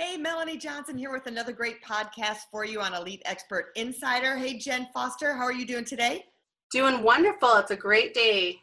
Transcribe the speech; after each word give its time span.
Hey, 0.00 0.16
Melanie 0.16 0.56
Johnson 0.56 0.96
here 0.96 1.12
with 1.12 1.26
another 1.26 1.52
great 1.52 1.84
podcast 1.84 2.46
for 2.50 2.64
you 2.64 2.80
on 2.80 2.94
Elite 2.94 3.20
Expert 3.26 3.66
Insider. 3.76 4.34
Hey, 4.34 4.56
Jen 4.56 4.88
Foster, 4.94 5.34
how 5.34 5.42
are 5.42 5.52
you 5.52 5.66
doing 5.66 5.84
today? 5.84 6.24
Doing 6.72 7.02
wonderful. 7.02 7.56
It's 7.56 7.70
a 7.70 7.76
great 7.76 8.14
day. 8.14 8.62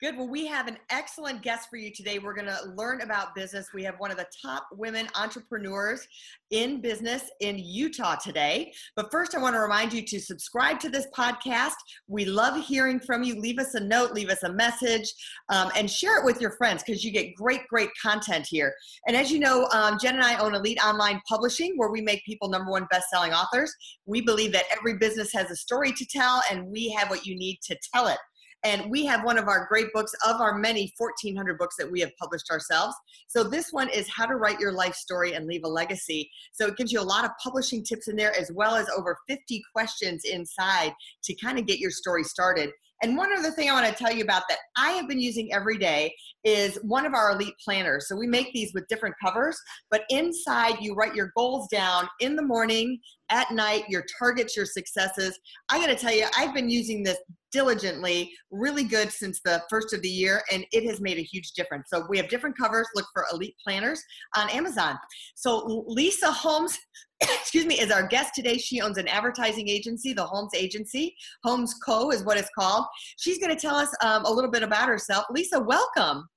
Good. 0.00 0.16
Well, 0.16 0.28
we 0.28 0.46
have 0.46 0.66
an 0.66 0.78
excellent 0.88 1.42
guest 1.42 1.68
for 1.68 1.76
you 1.76 1.92
today. 1.92 2.18
We're 2.18 2.32
going 2.32 2.46
to 2.46 2.72
learn 2.74 3.02
about 3.02 3.34
business. 3.34 3.68
We 3.74 3.84
have 3.84 3.96
one 3.98 4.10
of 4.10 4.16
the 4.16 4.24
top 4.42 4.66
women 4.72 5.06
entrepreneurs 5.14 6.08
in 6.50 6.80
business 6.80 7.24
in 7.40 7.58
Utah 7.58 8.14
today. 8.14 8.72
But 8.96 9.10
first, 9.10 9.34
I 9.34 9.38
want 9.42 9.56
to 9.56 9.60
remind 9.60 9.92
you 9.92 10.00
to 10.06 10.18
subscribe 10.18 10.80
to 10.80 10.88
this 10.88 11.06
podcast. 11.14 11.74
We 12.08 12.24
love 12.24 12.64
hearing 12.64 12.98
from 12.98 13.22
you. 13.22 13.38
Leave 13.38 13.58
us 13.58 13.74
a 13.74 13.80
note, 13.80 14.14
leave 14.14 14.30
us 14.30 14.42
a 14.42 14.50
message, 14.50 15.12
um, 15.50 15.70
and 15.76 15.90
share 15.90 16.18
it 16.18 16.24
with 16.24 16.40
your 16.40 16.52
friends 16.52 16.82
because 16.82 17.04
you 17.04 17.12
get 17.12 17.34
great, 17.34 17.68
great 17.68 17.90
content 18.00 18.46
here. 18.48 18.72
And 19.06 19.14
as 19.14 19.30
you 19.30 19.38
know, 19.38 19.68
um, 19.74 19.98
Jen 20.00 20.14
and 20.14 20.24
I 20.24 20.38
own 20.38 20.54
Elite 20.54 20.82
Online 20.82 21.20
Publishing, 21.28 21.74
where 21.76 21.90
we 21.90 22.00
make 22.00 22.24
people 22.24 22.48
number 22.48 22.70
one 22.70 22.86
best-selling 22.90 23.34
authors. 23.34 23.70
We 24.06 24.22
believe 24.22 24.52
that 24.52 24.64
every 24.74 24.96
business 24.96 25.30
has 25.34 25.50
a 25.50 25.56
story 25.56 25.92
to 25.92 26.06
tell, 26.06 26.40
and 26.50 26.64
we 26.64 26.88
have 26.88 27.10
what 27.10 27.26
you 27.26 27.36
need 27.36 27.58
to 27.64 27.76
tell 27.92 28.06
it. 28.06 28.16
And 28.62 28.90
we 28.90 29.06
have 29.06 29.24
one 29.24 29.38
of 29.38 29.48
our 29.48 29.66
great 29.68 29.92
books 29.94 30.12
of 30.26 30.40
our 30.40 30.58
many 30.58 30.92
1,400 30.98 31.58
books 31.58 31.76
that 31.78 31.90
we 31.90 32.00
have 32.00 32.10
published 32.18 32.50
ourselves. 32.50 32.94
So 33.26 33.42
this 33.42 33.72
one 33.72 33.88
is 33.88 34.08
How 34.08 34.26
to 34.26 34.36
Write 34.36 34.60
Your 34.60 34.72
Life 34.72 34.94
Story 34.94 35.32
and 35.32 35.46
Leave 35.46 35.64
a 35.64 35.68
Legacy. 35.68 36.30
So 36.52 36.66
it 36.66 36.76
gives 36.76 36.92
you 36.92 37.00
a 37.00 37.02
lot 37.02 37.24
of 37.24 37.30
publishing 37.42 37.82
tips 37.82 38.08
in 38.08 38.16
there, 38.16 38.38
as 38.38 38.50
well 38.52 38.74
as 38.74 38.88
over 38.96 39.16
50 39.28 39.62
questions 39.74 40.24
inside 40.24 40.92
to 41.24 41.34
kind 41.36 41.58
of 41.58 41.66
get 41.66 41.78
your 41.78 41.90
story 41.90 42.24
started. 42.24 42.70
And 43.02 43.16
one 43.16 43.30
other 43.36 43.50
thing 43.50 43.70
I 43.70 43.72
want 43.72 43.86
to 43.86 43.94
tell 43.94 44.12
you 44.12 44.22
about 44.22 44.42
that 44.50 44.58
I 44.76 44.90
have 44.90 45.08
been 45.08 45.20
using 45.20 45.52
every 45.54 45.78
day 45.78 46.14
is 46.44 46.78
one 46.82 47.06
of 47.06 47.14
our 47.14 47.32
elite 47.32 47.54
planners. 47.64 48.06
So 48.08 48.16
we 48.16 48.26
make 48.26 48.52
these 48.52 48.74
with 48.74 48.86
different 48.88 49.14
covers, 49.24 49.58
but 49.90 50.04
inside 50.10 50.74
you 50.80 50.94
write 50.94 51.14
your 51.14 51.32
goals 51.34 51.66
down 51.68 52.08
in 52.20 52.36
the 52.36 52.42
morning, 52.42 52.98
at 53.30 53.50
night, 53.50 53.84
your 53.88 54.04
targets, 54.18 54.56
your 54.56 54.66
successes. 54.66 55.38
I 55.70 55.78
got 55.78 55.86
to 55.86 55.96
tell 55.96 56.14
you, 56.14 56.26
I've 56.36 56.54
been 56.54 56.68
using 56.68 57.02
this 57.02 57.18
diligently, 57.52 58.32
really 58.50 58.84
good 58.84 59.10
since 59.10 59.40
the 59.44 59.62
first 59.68 59.92
of 59.92 60.02
the 60.02 60.08
year, 60.08 60.42
and 60.52 60.64
it 60.72 60.84
has 60.84 61.00
made 61.00 61.18
a 61.18 61.22
huge 61.22 61.52
difference. 61.52 61.88
So 61.92 62.04
we 62.08 62.16
have 62.18 62.28
different 62.28 62.56
covers. 62.56 62.86
Look 62.94 63.06
for 63.12 63.24
Elite 63.32 63.54
Planners 63.64 64.02
on 64.36 64.50
Amazon. 64.50 64.98
So 65.34 65.84
Lisa 65.86 66.30
Holmes, 66.30 66.78
excuse 67.20 67.66
me, 67.66 67.80
is 67.80 67.90
our 67.90 68.06
guest 68.06 68.32
today. 68.34 68.58
She 68.58 68.80
owns 68.80 68.98
an 68.98 69.08
advertising 69.08 69.68
agency, 69.68 70.12
the 70.12 70.24
Holmes 70.24 70.52
Agency. 70.54 71.14
Holmes 71.44 71.74
Co. 71.84 72.10
is 72.10 72.24
what 72.24 72.36
it's 72.36 72.50
called. 72.58 72.86
She's 73.18 73.38
going 73.38 73.54
to 73.54 73.60
tell 73.60 73.76
us 73.76 73.94
um, 74.02 74.24
a 74.24 74.30
little 74.30 74.50
bit 74.50 74.62
about 74.62 74.88
herself. 74.88 75.24
Lisa, 75.30 75.60
welcome. 75.60 76.28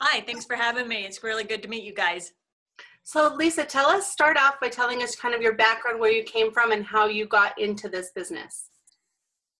Hi, 0.00 0.20
thanks 0.20 0.44
for 0.44 0.56
having 0.56 0.88
me. 0.88 1.04
It's 1.04 1.22
really 1.22 1.44
good 1.44 1.62
to 1.62 1.68
meet 1.68 1.84
you 1.84 1.94
guys. 1.94 2.32
So, 3.06 3.34
Lisa, 3.34 3.64
tell 3.64 3.90
us, 3.90 4.10
start 4.10 4.38
off 4.38 4.58
by 4.60 4.70
telling 4.70 5.02
us 5.02 5.14
kind 5.14 5.34
of 5.34 5.42
your 5.42 5.54
background, 5.54 6.00
where 6.00 6.10
you 6.10 6.24
came 6.24 6.50
from, 6.50 6.72
and 6.72 6.82
how 6.82 7.06
you 7.06 7.26
got 7.26 7.58
into 7.60 7.90
this 7.90 8.10
business. 8.14 8.70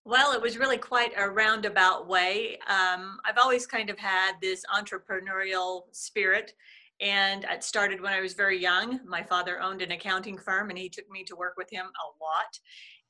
Well, 0.07 0.33
it 0.33 0.41
was 0.41 0.57
really 0.57 0.79
quite 0.79 1.13
a 1.17 1.29
roundabout 1.29 2.09
way. 2.09 2.59
Um, 2.67 3.19
I've 3.23 3.37
always 3.37 3.67
kind 3.67 3.91
of 3.91 3.99
had 3.99 4.33
this 4.41 4.65
entrepreneurial 4.75 5.83
spirit, 5.93 6.55
and 7.03 7.45
it 7.45 7.63
started 7.63 8.01
when 8.01 8.15
I 8.15 8.23
was 8.23 8.33
very 8.33 8.59
young. 8.59 9.01
My 9.07 9.23
father 9.23 9.61
owned 9.61 9.83
an 9.83 9.93
accounting 9.93 10.39
firm, 10.39 10.71
and 10.71 10.79
he 10.79 10.89
took 10.89 11.09
me 11.11 11.23
to 11.25 11.37
work 11.37 11.55
with 11.59 11.71
him 11.71 11.85
a 11.85 12.25
lot. 12.25 12.59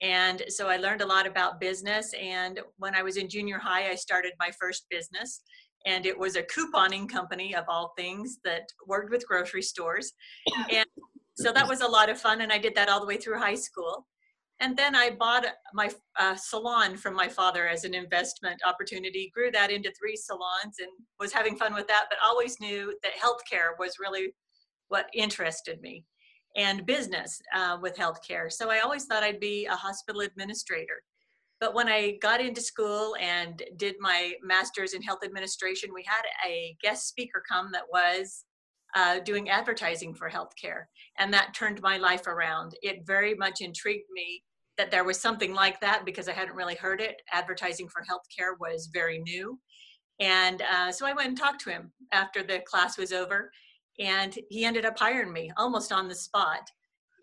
And 0.00 0.42
so 0.48 0.69
I 0.69 0.78
learned 0.78 1.00
a 1.00 1.06
lot 1.06 1.28
about 1.28 1.60
business. 1.60 2.12
And 2.20 2.59
when 2.78 2.97
I 2.97 3.03
was 3.03 3.16
in 3.16 3.28
junior 3.28 3.59
high, 3.59 3.88
I 3.88 3.94
started 3.94 4.32
my 4.41 4.50
first 4.60 4.86
business. 4.91 5.42
And 5.87 6.06
it 6.06 6.19
was 6.19 6.37
a 6.37 6.43
couponing 6.43 7.09
company 7.09 7.55
of 7.55 7.65
all 7.69 7.93
things 7.97 8.39
that 8.45 8.62
worked 8.87 9.11
with 9.11 9.27
grocery 9.27 9.62
stores. 9.62 10.12
And 10.71 10.87
so 11.37 11.53
that 11.53 11.69
was 11.69 11.81
a 11.81 11.87
lot 11.87 12.09
of 12.09 12.21
fun. 12.21 12.41
And 12.41 12.53
I 12.53 12.59
did 12.59 12.75
that 12.77 12.89
all 12.89 13.00
the 13.00 13.06
way 13.06 13.17
through 13.17 13.39
high 13.39 13.55
school. 13.56 14.06
And 14.61 14.77
then 14.77 14.95
I 14.95 15.11
bought 15.11 15.45
my 15.75 15.91
uh, 16.19 16.37
salon 16.37 16.97
from 16.97 17.15
my 17.15 17.28
father 17.28 17.67
as 17.67 17.84
an 17.84 17.93
investment 17.93 18.61
opportunity, 18.67 19.33
grew 19.34 19.50
that 19.50 19.71
into 19.71 19.93
three 19.99 20.17
salons 20.17 20.77
and 20.78 20.89
was 21.19 21.33
having 21.33 21.56
fun 21.56 21.75
with 21.75 21.89
that, 21.89 22.06
but 22.09 22.19
always 22.25 22.61
knew 22.61 22.97
that 23.03 23.12
healthcare 23.15 23.78
was 23.78 23.97
really 23.99 24.33
what 24.89 25.09
interested 25.12 25.81
me 25.81 26.05
and 26.56 26.87
business 26.87 27.41
uh, 27.55 27.77
with 27.83 27.97
healthcare. 27.97 28.51
So 28.51 28.71
I 28.71 28.78
always 28.78 29.06
thought 29.06 29.25
I'd 29.25 29.41
be 29.41 29.66
a 29.66 29.75
hospital 29.75 30.21
administrator. 30.21 31.03
But 31.64 31.75
when 31.75 31.88
I 31.88 32.19
got 32.20 32.42
into 32.42 32.60
school 32.60 33.16
and 33.19 33.62
did 33.78 33.94
my 33.98 34.34
master's 34.42 34.92
in 34.92 35.00
health 35.00 35.20
administration, 35.25 35.94
we 35.94 36.04
had 36.06 36.20
a 36.47 36.76
guest 36.82 37.08
speaker 37.08 37.42
come 37.50 37.72
that 37.72 37.84
was 37.91 38.44
uh, 38.94 39.20
doing 39.20 39.48
advertising 39.48 40.12
for 40.12 40.28
healthcare. 40.28 40.82
And 41.19 41.32
that 41.32 41.54
turned 41.54 41.80
my 41.80 41.97
life 41.97 42.26
around. 42.26 42.74
It 42.82 43.06
very 43.06 43.34
much 43.34 43.62
intrigued 43.62 44.10
me 44.12 44.42
that 44.76 44.91
there 44.91 45.04
was 45.04 45.19
something 45.19 45.54
like 45.54 45.80
that 45.80 46.04
because 46.04 46.28
I 46.28 46.32
hadn't 46.32 46.54
really 46.54 46.74
heard 46.74 47.00
it. 47.00 47.22
Advertising 47.32 47.88
for 47.88 48.03
healthcare 48.03 48.60
was 48.60 48.91
very 48.92 49.20
new. 49.20 49.58
And 50.20 50.60
uh, 50.70 50.92
so 50.92 51.06
I 51.06 51.14
went 51.14 51.28
and 51.28 51.38
talked 51.38 51.62
to 51.62 51.70
him 51.70 51.91
after 52.12 52.42
the 52.42 52.60
class 52.66 52.98
was 52.98 53.14
over. 53.14 53.50
And 53.98 54.38
he 54.50 54.66
ended 54.66 54.84
up 54.84 54.98
hiring 54.98 55.32
me 55.32 55.50
almost 55.56 55.92
on 55.92 56.08
the 56.08 56.14
spot. 56.14 56.69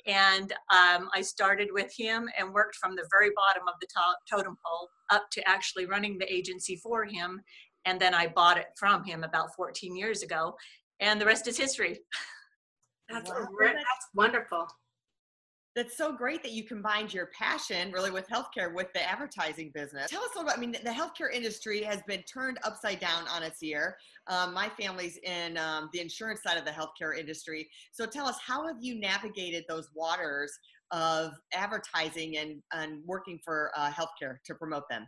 And 0.08 0.52
um, 0.52 1.10
I 1.14 1.22
started 1.22 1.70
with 1.72 1.92
him 1.96 2.30
and 2.38 2.54
worked 2.54 2.76
from 2.76 2.96
the 2.96 3.08
very 3.12 3.32
bottom 3.36 3.68
of 3.68 3.76
the 3.80 3.88
to- 3.88 4.36
totem 4.36 4.58
pole 4.66 4.90
up 5.10 5.30
to 5.32 5.48
actually 5.48 5.86
running 5.86 6.18
the 6.18 6.32
agency 6.32 6.76
for 6.76 7.06
him. 7.06 7.42
And 7.86 8.00
then 8.00 8.14
I 8.14 8.28
bought 8.28 8.58
it 8.58 8.68
from 8.78 9.04
him 9.04 9.24
about 9.24 9.56
14 9.56 9.96
years 9.96 10.22
ago 10.22 10.56
and 11.02 11.20
the 11.20 11.26
rest 11.26 11.48
is 11.48 11.58
history. 11.58 12.00
That's, 13.10 13.30
wow. 13.30 13.46
that's 13.60 14.08
wonderful. 14.16 14.68
That's 15.74 15.96
so 15.96 16.12
great 16.12 16.44
that 16.44 16.52
you 16.52 16.66
combined 16.66 17.14
your 17.14 17.30
passion 17.38 17.94
really 17.94 18.12
with 18.12 18.28
healthcare 18.28 18.74
with 18.74 18.88
the 18.94 19.10
advertising 19.10 19.72
business. 19.74 20.10
Tell 20.10 20.22
us 20.22 20.30
a 20.36 20.40
little 20.40 20.50
about, 20.50 20.58
I 20.58 20.60
mean, 20.60 20.72
the 20.72 20.90
healthcare 20.90 21.32
industry 21.34 21.82
has 21.84 22.02
been 22.08 22.24
turned 22.24 22.58
upside 22.66 23.00
down 23.00 23.26
on 23.30 23.42
its 23.42 23.64
ear. 23.64 23.96
Um, 24.28 24.54
my 24.54 24.68
family's 24.68 25.18
in 25.24 25.58
um, 25.58 25.90
the 25.94 26.02
insurance 26.02 26.42
side 26.44 26.58
of 26.58 26.66
the 26.66 26.72
healthcare 26.72 27.18
industry. 27.18 27.70
So 27.94 28.06
tell 28.06 28.28
us, 28.28 28.36
how 28.46 28.68
have 28.68 28.78
you 28.82 29.00
navigated 29.00 29.64
those 29.70 29.90
waters 29.96 30.52
of 30.92 31.32
advertising 31.54 32.38
and, 32.38 32.62
and 32.74 33.02
working 33.06 33.40
for 33.44 33.72
uh, 33.78 33.90
healthcare 33.92 34.38
to 34.46 34.56
promote 34.56 34.84
them? 34.90 35.08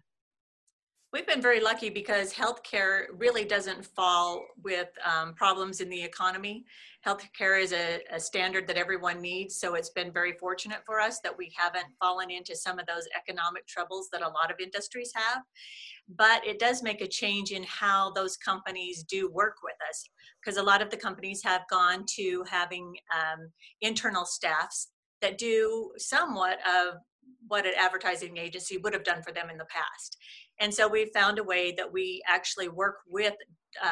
We've 1.13 1.27
been 1.27 1.43
very 1.43 1.59
lucky 1.59 1.91
because 1.91 2.33
healthcare 2.33 3.03
really 3.15 3.45
doesn't 3.45 3.85
fall 3.85 4.47
with 4.63 4.89
um, 5.05 5.35
problems 5.35 5.79
in 5.79 5.87
the 5.87 6.03
economy. 6.03 6.65
Healthcare 7.05 7.61
is 7.61 7.71
a, 7.71 8.01
a, 8.11 8.19
standard 8.19 8.65
that 8.65 8.77
everyone 8.77 9.21
needs, 9.21 9.57
so 9.57 9.75
it's 9.75 9.91
been 9.91 10.11
very 10.11 10.33
fortunate 10.39 10.79
for 10.87 10.99
us 10.99 11.19
that 11.19 11.37
we 11.37 11.53
haven't 11.55 11.85
fallen 11.99 12.31
into 12.31 12.55
some 12.55 12.79
of 12.79 12.87
those 12.87 13.07
economic 13.15 13.67
troubles 13.67 14.09
that 14.11 14.23
a 14.23 14.27
lot 14.27 14.49
of 14.49 14.59
industries 14.59 15.11
have. 15.13 15.43
But 16.09 16.43
it 16.47 16.57
does 16.57 16.81
make 16.81 17.01
a 17.01 17.07
change 17.07 17.51
in 17.51 17.61
how 17.61 18.11
those 18.13 18.35
companies 18.35 19.03
do 19.03 19.29
work 19.29 19.57
with 19.63 19.77
us, 19.87 20.09
because 20.43 20.57
a 20.57 20.63
lot 20.63 20.81
of 20.81 20.89
the 20.89 20.97
companies 20.97 21.43
have 21.43 21.61
gone 21.69 22.05
to 22.15 22.43
having 22.49 22.91
um, 23.13 23.51
internal 23.81 24.25
staffs 24.25 24.89
that 25.21 25.37
do 25.37 25.91
somewhat 25.99 26.57
of 26.67 26.95
what 27.47 27.65
an 27.65 27.73
advertising 27.79 28.37
agency 28.37 28.77
would 28.77 28.93
have 28.93 29.03
done 29.03 29.21
for 29.21 29.31
them 29.31 29.49
in 29.49 29.57
the 29.57 29.65
past. 29.65 30.17
And 30.63 30.73
so 30.73 30.87
we 30.87 31.11
found 31.13 31.39
a 31.39 31.43
way 31.43 31.73
that 31.73 31.91
we 31.91 32.23
actually 32.25 32.69
work 32.69 32.99
with 33.05 33.33
uh, 33.83 33.91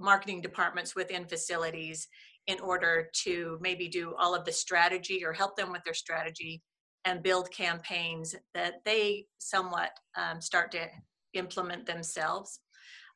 marketing 0.00 0.40
departments 0.40 0.96
within 0.96 1.26
facilities 1.26 2.08
in 2.48 2.58
order 2.58 3.08
to 3.22 3.56
maybe 3.60 3.86
do 3.86 4.12
all 4.18 4.34
of 4.34 4.44
the 4.44 4.50
strategy 4.50 5.24
or 5.24 5.32
help 5.32 5.54
them 5.54 5.70
with 5.70 5.84
their 5.84 5.94
strategy 5.94 6.60
and 7.04 7.22
build 7.22 7.52
campaigns 7.52 8.34
that 8.52 8.84
they 8.84 9.26
somewhat 9.38 9.90
um, 10.16 10.40
start 10.40 10.72
to 10.72 10.88
implement 11.34 11.86
themselves. 11.86 12.58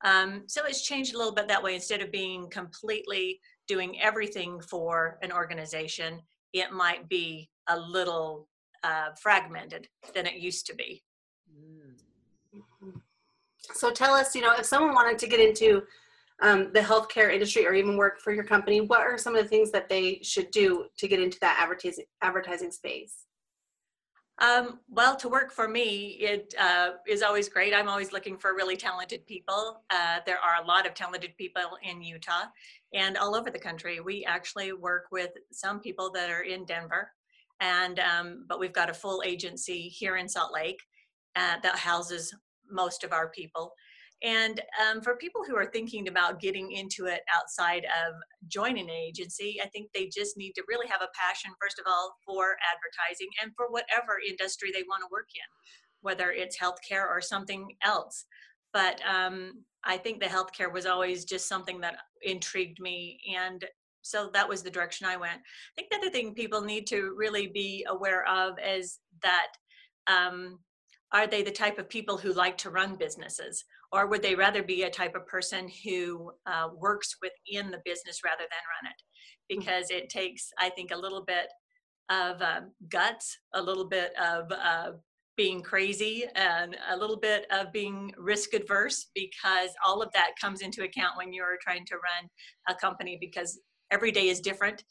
Um, 0.04 0.44
so 0.46 0.64
it's 0.64 0.86
changed 0.86 1.12
a 1.12 1.18
little 1.18 1.34
bit 1.34 1.48
that 1.48 1.64
way. 1.64 1.74
Instead 1.74 2.02
of 2.02 2.12
being 2.12 2.48
completely 2.50 3.40
doing 3.66 4.00
everything 4.00 4.60
for 4.60 5.18
an 5.22 5.32
organization, 5.32 6.20
it 6.52 6.70
might 6.70 7.08
be 7.08 7.50
a 7.68 7.76
little 7.76 8.46
uh, 8.84 9.08
fragmented 9.20 9.88
than 10.14 10.24
it 10.24 10.34
used 10.34 10.66
to 10.66 10.74
be. 10.76 11.02
So 13.74 13.90
tell 13.90 14.14
us, 14.14 14.34
you 14.34 14.42
know, 14.42 14.52
if 14.58 14.66
someone 14.66 14.94
wanted 14.94 15.18
to 15.18 15.26
get 15.26 15.40
into 15.40 15.82
um, 16.42 16.70
the 16.72 16.80
healthcare 16.80 17.32
industry 17.32 17.66
or 17.66 17.74
even 17.74 17.96
work 17.96 18.20
for 18.20 18.32
your 18.32 18.44
company, 18.44 18.80
what 18.80 19.00
are 19.00 19.18
some 19.18 19.34
of 19.34 19.42
the 19.42 19.48
things 19.48 19.70
that 19.72 19.88
they 19.88 20.20
should 20.22 20.50
do 20.50 20.86
to 20.98 21.08
get 21.08 21.20
into 21.20 21.38
that 21.40 21.58
advertising 21.60 22.04
advertising 22.22 22.70
space? 22.70 23.26
Um, 24.38 24.80
well, 24.90 25.16
to 25.16 25.30
work 25.30 25.50
for 25.50 25.66
me, 25.66 26.18
it 26.20 26.54
uh, 26.60 26.90
is 27.06 27.22
always 27.22 27.48
great. 27.48 27.72
I'm 27.72 27.88
always 27.88 28.12
looking 28.12 28.36
for 28.36 28.54
really 28.54 28.76
talented 28.76 29.26
people. 29.26 29.82
Uh, 29.88 30.18
there 30.26 30.38
are 30.38 30.62
a 30.62 30.66
lot 30.66 30.86
of 30.86 30.92
talented 30.92 31.34
people 31.38 31.78
in 31.82 32.02
Utah 32.02 32.44
and 32.92 33.16
all 33.16 33.34
over 33.34 33.50
the 33.50 33.58
country. 33.58 34.00
We 34.00 34.26
actually 34.26 34.74
work 34.74 35.06
with 35.10 35.30
some 35.52 35.80
people 35.80 36.10
that 36.12 36.28
are 36.28 36.42
in 36.42 36.66
Denver, 36.66 37.10
and 37.60 37.98
um, 37.98 38.44
but 38.46 38.60
we've 38.60 38.74
got 38.74 38.90
a 38.90 38.94
full 38.94 39.22
agency 39.24 39.88
here 39.88 40.16
in 40.18 40.28
Salt 40.28 40.52
Lake 40.52 40.82
uh, 41.34 41.56
that 41.62 41.76
houses 41.76 42.34
most 42.70 43.04
of 43.04 43.12
our 43.12 43.28
people. 43.30 43.72
And 44.22 44.62
um, 44.80 45.02
for 45.02 45.16
people 45.16 45.42
who 45.46 45.56
are 45.56 45.70
thinking 45.70 46.08
about 46.08 46.40
getting 46.40 46.72
into 46.72 47.06
it 47.06 47.20
outside 47.34 47.84
of 47.84 48.14
joining 48.48 48.84
an 48.84 48.90
agency, 48.90 49.60
I 49.62 49.68
think 49.68 49.90
they 49.92 50.06
just 50.06 50.38
need 50.38 50.52
to 50.52 50.64
really 50.68 50.86
have 50.86 51.02
a 51.02 51.08
passion, 51.14 51.50
first 51.60 51.78
of 51.78 51.84
all, 51.86 52.16
for 52.24 52.56
advertising 52.72 53.28
and 53.42 53.52
for 53.56 53.66
whatever 53.68 54.18
industry 54.26 54.70
they 54.72 54.84
want 54.88 55.02
to 55.02 55.12
work 55.12 55.28
in, 55.34 55.48
whether 56.00 56.30
it's 56.30 56.58
healthcare 56.58 57.06
or 57.06 57.20
something 57.20 57.68
else. 57.84 58.24
But 58.72 59.00
um, 59.06 59.64
I 59.84 59.98
think 59.98 60.20
the 60.20 60.26
healthcare 60.26 60.72
was 60.72 60.86
always 60.86 61.26
just 61.26 61.48
something 61.48 61.80
that 61.82 61.96
intrigued 62.22 62.80
me. 62.80 63.20
And 63.36 63.64
so 64.00 64.30
that 64.32 64.48
was 64.48 64.62
the 64.62 64.70
direction 64.70 65.06
I 65.06 65.16
went. 65.16 65.40
I 65.40 65.72
think 65.74 65.90
the 65.90 65.98
other 65.98 66.10
thing 66.10 66.32
people 66.32 66.62
need 66.62 66.86
to 66.88 67.14
really 67.16 67.48
be 67.48 67.84
aware 67.88 68.26
of 68.26 68.54
is 68.66 68.98
that 69.22 69.48
um, 70.06 70.58
are 71.12 71.26
they 71.26 71.42
the 71.42 71.50
type 71.50 71.78
of 71.78 71.88
people 71.88 72.16
who 72.16 72.32
like 72.32 72.58
to 72.58 72.70
run 72.70 72.96
businesses? 72.96 73.64
Or 73.92 74.06
would 74.06 74.22
they 74.22 74.34
rather 74.34 74.62
be 74.62 74.82
a 74.82 74.90
type 74.90 75.14
of 75.14 75.26
person 75.26 75.70
who 75.84 76.32
uh, 76.46 76.68
works 76.76 77.16
within 77.22 77.70
the 77.70 77.80
business 77.84 78.20
rather 78.24 78.42
than 78.42 78.48
run 78.82 78.90
it? 78.90 79.02
Because 79.48 79.90
it 79.90 80.08
takes 80.08 80.50
i 80.58 80.68
think 80.68 80.90
a 80.90 80.96
little 80.96 81.24
bit 81.24 81.46
of 82.10 82.40
um, 82.42 82.72
guts 82.88 83.36
a 83.54 83.62
little 83.62 83.88
bit 83.88 84.12
of 84.20 84.50
uh, 84.52 84.92
being 85.36 85.60
crazy 85.60 86.24
and 86.34 86.76
a 86.90 86.96
little 86.96 87.18
bit 87.18 87.46
of 87.50 87.72
being 87.72 88.12
risk 88.16 88.54
adverse 88.54 89.10
because 89.14 89.70
all 89.84 90.02
of 90.02 90.10
that 90.12 90.30
comes 90.40 90.62
into 90.62 90.82
account 90.82 91.16
when 91.16 91.32
you're 91.32 91.58
trying 91.60 91.84
to 91.84 91.94
run 91.96 92.28
a 92.68 92.74
company 92.74 93.18
because 93.20 93.60
every 93.90 94.10
day 94.10 94.28
is 94.28 94.40
different 94.40 94.82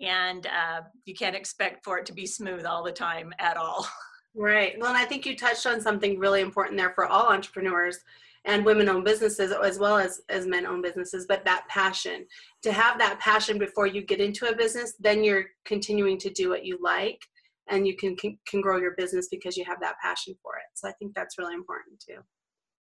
and 0.00 0.46
uh, 0.46 0.80
you 1.04 1.14
can't 1.14 1.36
expect 1.36 1.84
for 1.84 1.98
it 1.98 2.06
to 2.06 2.12
be 2.12 2.26
smooth 2.26 2.64
all 2.66 2.82
the 2.82 2.92
time 2.92 3.32
at 3.38 3.56
all 3.56 3.86
Right. 4.34 4.74
Well, 4.78 4.88
and 4.88 4.96
I 4.96 5.04
think 5.04 5.26
you 5.26 5.36
touched 5.36 5.66
on 5.66 5.80
something 5.80 6.18
really 6.18 6.40
important 6.40 6.78
there 6.78 6.94
for 6.94 7.06
all 7.06 7.28
entrepreneurs 7.32 7.98
and 8.44 8.64
women 8.64 8.88
owned 8.88 9.04
businesses 9.04 9.52
as 9.52 9.78
well 9.78 9.98
as 9.98 10.20
as 10.28 10.46
men 10.46 10.66
owned 10.66 10.82
businesses 10.82 11.26
but 11.28 11.44
that 11.44 11.64
passion 11.68 12.26
to 12.60 12.72
have 12.72 12.98
that 12.98 13.20
passion 13.20 13.56
before 13.56 13.86
you 13.86 14.02
get 14.02 14.20
into 14.20 14.48
a 14.48 14.56
business 14.56 14.94
then 14.98 15.22
you're 15.22 15.44
continuing 15.64 16.18
to 16.18 16.28
do 16.30 16.48
what 16.48 16.64
you 16.64 16.76
like 16.82 17.20
and 17.68 17.86
you 17.86 17.96
can 17.96 18.16
can, 18.16 18.36
can 18.44 18.60
grow 18.60 18.78
your 18.78 18.96
business 18.96 19.28
because 19.30 19.56
you 19.56 19.64
have 19.64 19.78
that 19.80 19.94
passion 20.02 20.34
for 20.42 20.56
it 20.56 20.64
so 20.74 20.88
i 20.88 20.92
think 20.98 21.14
that's 21.14 21.38
really 21.38 21.54
important 21.54 22.02
too 22.04 22.18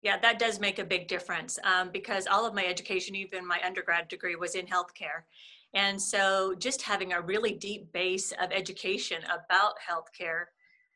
yeah, 0.03 0.19
that 0.21 0.39
does 0.39 0.61
make 0.61 0.79
a 0.79 0.85
big 0.85 1.09
difference 1.09 1.59
um, 1.63 1.91
because 1.93 2.27
all 2.27 2.47
of 2.47 2.55
my 2.55 2.65
education, 2.65 3.15
even 3.15 3.47
my 3.47 3.61
undergrad 3.65 4.09
degree, 4.09 4.35
was 4.35 4.55
in 4.55 4.67
healthcare. 4.67 5.25
And 5.75 6.01
so 6.01 6.55
just 6.59 6.83
having 6.83 7.13
a 7.13 7.21
really 7.21 7.53
deep 7.53 7.93
base 7.93 8.33
of 8.41 8.51
education 8.51 9.23
about 9.25 9.75
healthcare 9.79 10.45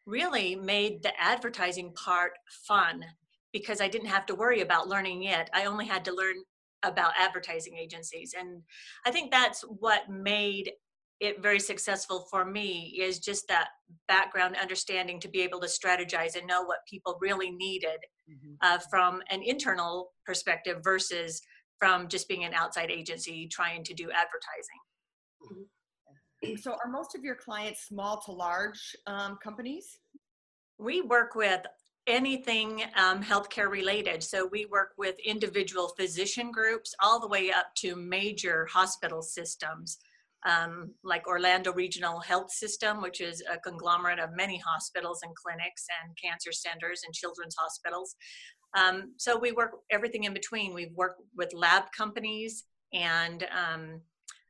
really 0.07 0.55
made 0.55 1.03
the 1.03 1.13
advertising 1.21 1.93
part 1.95 2.33
fun 2.67 3.05
because 3.53 3.81
I 3.81 3.89
didn't 3.89 4.09
have 4.09 4.27
to 4.27 4.35
worry 4.35 4.61
about 4.61 4.89
learning 4.89 5.25
it. 5.25 5.49
I 5.53 5.65
only 5.65 5.87
had 5.87 6.05
to 6.07 6.15
learn 6.15 6.37
about 6.83 7.13
advertising 7.19 7.77
agencies. 7.77 8.35
And 8.39 8.63
I 9.07 9.11
think 9.11 9.31
that's 9.31 9.63
what 9.63 10.09
made 10.11 10.73
it 11.21 11.43
very 11.43 11.61
successful 11.61 12.27
for 12.31 12.45
me 12.45 12.99
is 13.01 13.19
just 13.19 13.49
that 13.49 13.69
background 14.09 14.57
understanding 14.61 15.21
to 15.21 15.29
be 15.29 15.41
able 15.41 15.61
to 15.61 15.67
strategize 15.67 16.37
and 16.37 16.47
know 16.47 16.63
what 16.65 16.79
people 16.91 17.17
really 17.21 17.51
needed 17.51 17.99
mm-hmm. 18.31 18.55
uh, 18.61 18.79
from 18.91 19.23
an 19.31 19.43
internal 19.43 20.11
perspective 20.27 20.81
versus 20.83 21.41
from 21.79 22.09
just 22.09 22.29
being 22.29 22.45
an 22.45 22.55
outside 22.55 22.91
agency 22.91 23.49
trying 23.51 23.85
to 23.85 23.95
do 23.95 24.11
advertising. 24.11 24.81
So, 26.57 26.73
are 26.73 26.91
most 26.91 27.15
of 27.15 27.25
your 27.25 27.35
clients 27.35 27.87
small 27.87 28.21
to 28.23 28.33
large 28.33 28.97
um, 29.07 29.39
companies? 29.43 29.99
We 30.79 31.01
work 31.03 31.35
with 31.35 31.63
anything 32.07 32.83
um, 32.97 33.23
healthcare 33.23 33.71
related. 33.71 34.23
So, 34.23 34.49
we 34.51 34.67
work 34.67 34.91
with 34.99 35.17
individual 35.25 35.89
physician 35.99 36.51
groups 36.51 36.95
all 37.03 37.21
the 37.21 37.29
way 37.29 37.51
up 37.51 37.67
to 37.79 37.97
major 37.97 38.67
hospital 38.71 39.23
systems. 39.23 39.99
Um, 40.47 40.93
like 41.03 41.27
Orlando 41.27 41.73
Regional 41.73 42.21
Health 42.21 42.51
System, 42.51 43.01
which 43.01 43.23
is 43.23 43.43
a 43.51 43.57
conglomerate 43.57 44.19
of 44.19 44.37
many 44.37 44.59
hospitals 44.59 45.21
and 45.23 45.35
clinics 45.35 45.87
and 46.03 46.15
cancer 46.23 46.53
centers 46.53 47.01
and 47.03 47.15
children's 47.15 47.57
hospitals. 47.59 48.15
Um, 48.77 49.15
so 49.17 49.39
we 49.39 49.53
work 49.53 49.71
everything 49.91 50.25
in 50.25 50.35
between. 50.35 50.75
We've 50.75 50.93
worked 50.95 51.23
with 51.35 51.55
lab 51.55 51.85
companies 51.97 52.65
and 52.93 53.45
um, 53.45 54.01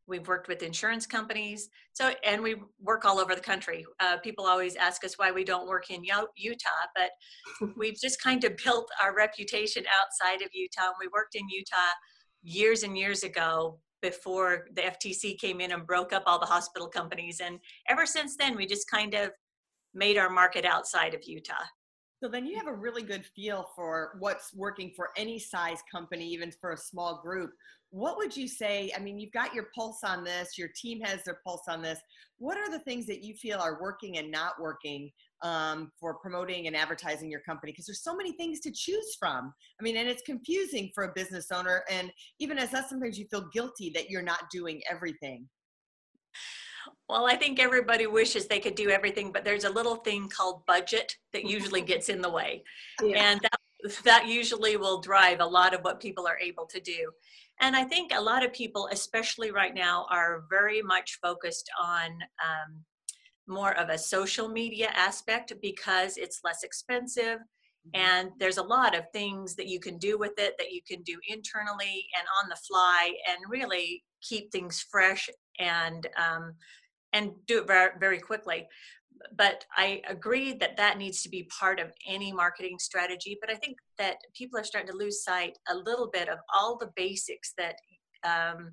We've 0.07 0.27
worked 0.29 0.49
with 0.49 0.63
insurance 0.63 1.07
companies. 1.07 1.71
So, 1.93 2.13
and 2.25 2.43
we 2.43 2.57
work 2.81 3.05
all 3.05 3.19
over 3.19 3.35
the 3.35 3.41
country. 3.41 3.87
Uh, 4.01 4.19
people 4.19 4.47
always 4.47 4.77
ask 4.77 5.03
us 5.05 5.19
why 5.19 5.33
we 5.33 5.45
don't 5.45 5.67
work 5.67 5.91
in 5.91 6.03
Utah, 6.05 6.69
but 6.95 7.71
we've 7.77 7.99
just 7.99 8.23
kind 8.23 8.45
of 8.45 8.57
built 8.63 8.89
our 9.03 9.15
reputation 9.15 9.85
outside 10.01 10.43
of 10.43 10.49
Utah. 10.53 10.89
And 10.89 10.95
we 11.01 11.09
worked 11.09 11.35
in 11.35 11.49
Utah 11.49 11.93
years 12.43 12.83
and 12.83 12.99
years 12.99 13.23
ago 13.23 13.79
before 14.03 14.67
the 14.75 14.83
FTC 14.83 15.39
came 15.39 15.63
in 15.63 15.73
and 15.73 15.87
broke 15.87 16.13
up 16.13 16.25
all 16.27 16.39
the 16.39 16.45
hospital 16.45 16.89
companies. 16.89 17.41
And 17.41 17.59
ever 17.89 18.05
since 18.05 18.37
then, 18.37 18.55
we 18.55 18.67
just 18.67 18.91
kind 18.91 19.15
of 19.15 19.31
made 19.95 20.19
our 20.19 20.29
market 20.29 20.67
outside 20.67 21.15
of 21.15 21.25
Utah. 21.25 21.65
So 22.25 22.31
then 22.31 22.47
you 22.47 22.57
have 22.57 22.69
a 22.69 22.73
really 22.73 23.03
good 23.03 23.27
feel 23.37 23.69
for 23.77 24.17
what's 24.19 24.55
working 24.55 24.93
for 24.97 25.11
any 25.15 25.39
size 25.39 25.83
company, 25.93 26.27
even 26.29 26.51
for 26.59 26.73
a 26.73 26.77
small 26.77 27.21
group 27.23 27.51
what 27.95 28.17
would 28.17 28.37
you 28.37 28.49
say? 28.49 28.91
I 28.97 28.99
mean, 28.99 29.21
you've 29.21 29.31
got 29.31 29.55
your 29.55 29.69
pulse 29.73 30.01
on 30.03 30.25
this, 30.25 30.59
your 30.59 30.67
team 30.75 31.01
has 31.03 31.23
their 31.23 31.39
pulse 31.47 31.69
on 31.69 31.81
this. 31.81 32.01
What 32.39 32.59
are 32.59 32.69
the 32.69 32.81
things 32.81 33.07
that 33.07 33.23
you 33.23 33.35
feel 33.35 33.61
are 33.61 33.81
working 33.81 34.19
and 34.19 34.33
not 34.33 34.61
working 34.61 35.13
um, 35.43 35.93
for 36.01 36.15
promoting 36.15 36.67
and 36.67 36.75
advertising 36.75 37.31
your 37.31 37.39
company? 37.43 37.71
Because 37.71 37.87
there's 37.87 38.03
so 38.03 38.17
many 38.17 38.33
things 38.33 38.59
to 38.61 38.73
choose 38.73 39.15
from. 39.17 39.55
I 39.81 39.85
mean, 39.85 39.97
and 39.97 40.09
it's 40.09 40.23
confusing 40.23 40.91
for 40.93 41.05
a 41.05 41.13
business 41.15 41.53
owner. 41.53 41.85
And 41.89 42.11
even 42.41 42.59
as 42.59 42.75
us, 42.75 42.89
sometimes 42.89 43.17
you 43.17 43.27
feel 43.31 43.49
guilty 43.53 43.93
that 43.95 44.11
you're 44.11 44.23
not 44.23 44.51
doing 44.51 44.83
everything. 44.91 45.49
Well, 47.09 47.27
I 47.27 47.37
think 47.37 47.61
everybody 47.61 48.07
wishes 48.07 48.47
they 48.47 48.61
could 48.61 48.75
do 48.75 48.91
everything, 48.91 49.33
but 49.33 49.45
there's 49.45 49.65
a 49.65 49.71
little 49.71 49.97
thing 49.97 50.29
called 50.29 50.65
budget 50.67 51.17
that 51.33 51.45
usually 51.45 51.83
gets 51.83 52.09
in 52.09 52.21
the 52.21 52.31
way. 52.31 52.65
Yeah. 53.03 53.23
And 53.23 53.41
that, 53.41 54.05
that 54.05 54.27
usually 54.27 54.77
will 54.77 55.01
drive 55.01 55.41
a 55.41 55.47
lot 55.47 55.75
of 55.75 55.83
what 55.83 56.01
people 56.01 56.27
are 56.27 56.39
able 56.39 56.67
to 56.67 56.81
do. 56.81 57.11
And 57.61 57.77
I 57.77 57.85
think 57.85 58.13
a 58.13 58.21
lot 58.21 58.45
of 58.45 58.53
people, 58.53 58.89
especially 58.91 59.51
right 59.51 59.75
now, 59.75 60.07
are 60.11 60.45
very 60.51 60.83
much 60.83 61.19
focused 61.23 61.71
on 61.81 62.11
um, 62.11 62.85
more 63.47 63.77
of 63.79 63.91
a 63.91 63.99
social 63.99 64.49
media 64.49 64.91
aspect 64.95 65.53
because 65.61 66.17
it's 66.17 66.41
less 66.43 66.63
expensive. 66.63 67.39
Mm-hmm. 67.87 68.01
And 68.01 68.31
there's 68.39 68.59
a 68.59 68.63
lot 68.63 68.97
of 68.97 69.05
things 69.13 69.55
that 69.57 69.69
you 69.69 69.81
can 69.81 69.99
do 69.99 70.19
with 70.19 70.33
it 70.39 70.55
that 70.59 70.73
you 70.73 70.81
can 70.87 71.03
do 71.03 71.19
internally 71.29 72.07
and 72.19 72.27
on 72.43 72.49
the 72.49 72.57
fly 72.57 73.13
and 73.29 73.39
really 73.49 74.03
keep 74.23 74.51
things 74.51 74.85
fresh 74.91 75.29
and 75.59 76.07
um, 76.17 76.55
and 77.13 77.33
do 77.47 77.59
it 77.61 77.67
very, 77.67 77.91
very 78.01 78.19
quickly 78.19 78.67
but 79.37 79.65
I 79.77 80.03
agree 80.09 80.53
that 80.55 80.77
that 80.77 80.99
needs 80.99 81.23
to 81.23 81.29
be 81.29 81.45
part 81.45 81.81
of 81.81 81.93
any 82.07 82.33
marketing 82.33 82.79
strategy. 82.79 83.37
But 83.41 83.51
I 83.51 83.55
think 83.55 83.79
that 83.99 84.17
people 84.35 84.59
are 84.59 84.65
starting 84.65 84.91
to 84.91 84.97
lose 84.97 85.25
sight 85.25 85.59
a 85.69 85.77
little 85.77 86.11
bit 86.13 86.29
of 86.29 86.39
all 86.55 86.77
the 86.77 86.91
basics 86.97 87.55
that 87.59 87.77
um, 88.25 88.73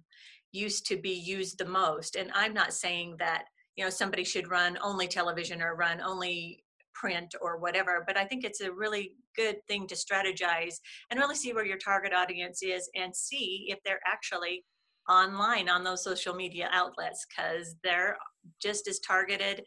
used 0.52 0.86
to 0.88 0.98
be 0.98 1.12
used 1.12 1.58
the 1.58 1.66
most. 1.66 2.16
And 2.16 2.32
I'm 2.34 2.54
not 2.54 2.74
saying 2.74 3.16
that 3.20 3.46
you 3.76 3.84
know 3.84 3.90
somebody 3.90 4.24
should 4.24 4.50
run 4.50 4.78
only 4.82 5.08
television 5.08 5.62
or 5.62 5.76
run 5.76 6.02
only 6.02 6.64
print 7.02 7.34
or 7.42 7.58
whatever 7.58 8.04
but 8.06 8.18
i 8.18 8.26
think 8.26 8.44
it's 8.44 8.62
a 8.62 8.72
really 8.72 9.14
good 9.36 9.58
thing 9.68 9.88
to 9.88 9.96
strategize 9.96 10.76
and 11.10 11.20
really 11.20 11.36
see 11.36 11.54
where 11.54 11.66
your 11.66 11.78
target 11.78 12.14
audience 12.14 12.62
is 12.62 12.90
and 12.96 13.16
see 13.16 13.66
if 13.70 13.80
they're 13.84 14.02
actually 14.06 14.64
online 15.10 15.70
on 15.70 15.84
those 15.84 16.04
social 16.04 16.34
media 16.34 16.70
outlets 16.72 17.26
because 17.28 17.76
they're 17.84 18.18
just 18.62 18.88
as 18.88 19.00
targeted 19.00 19.64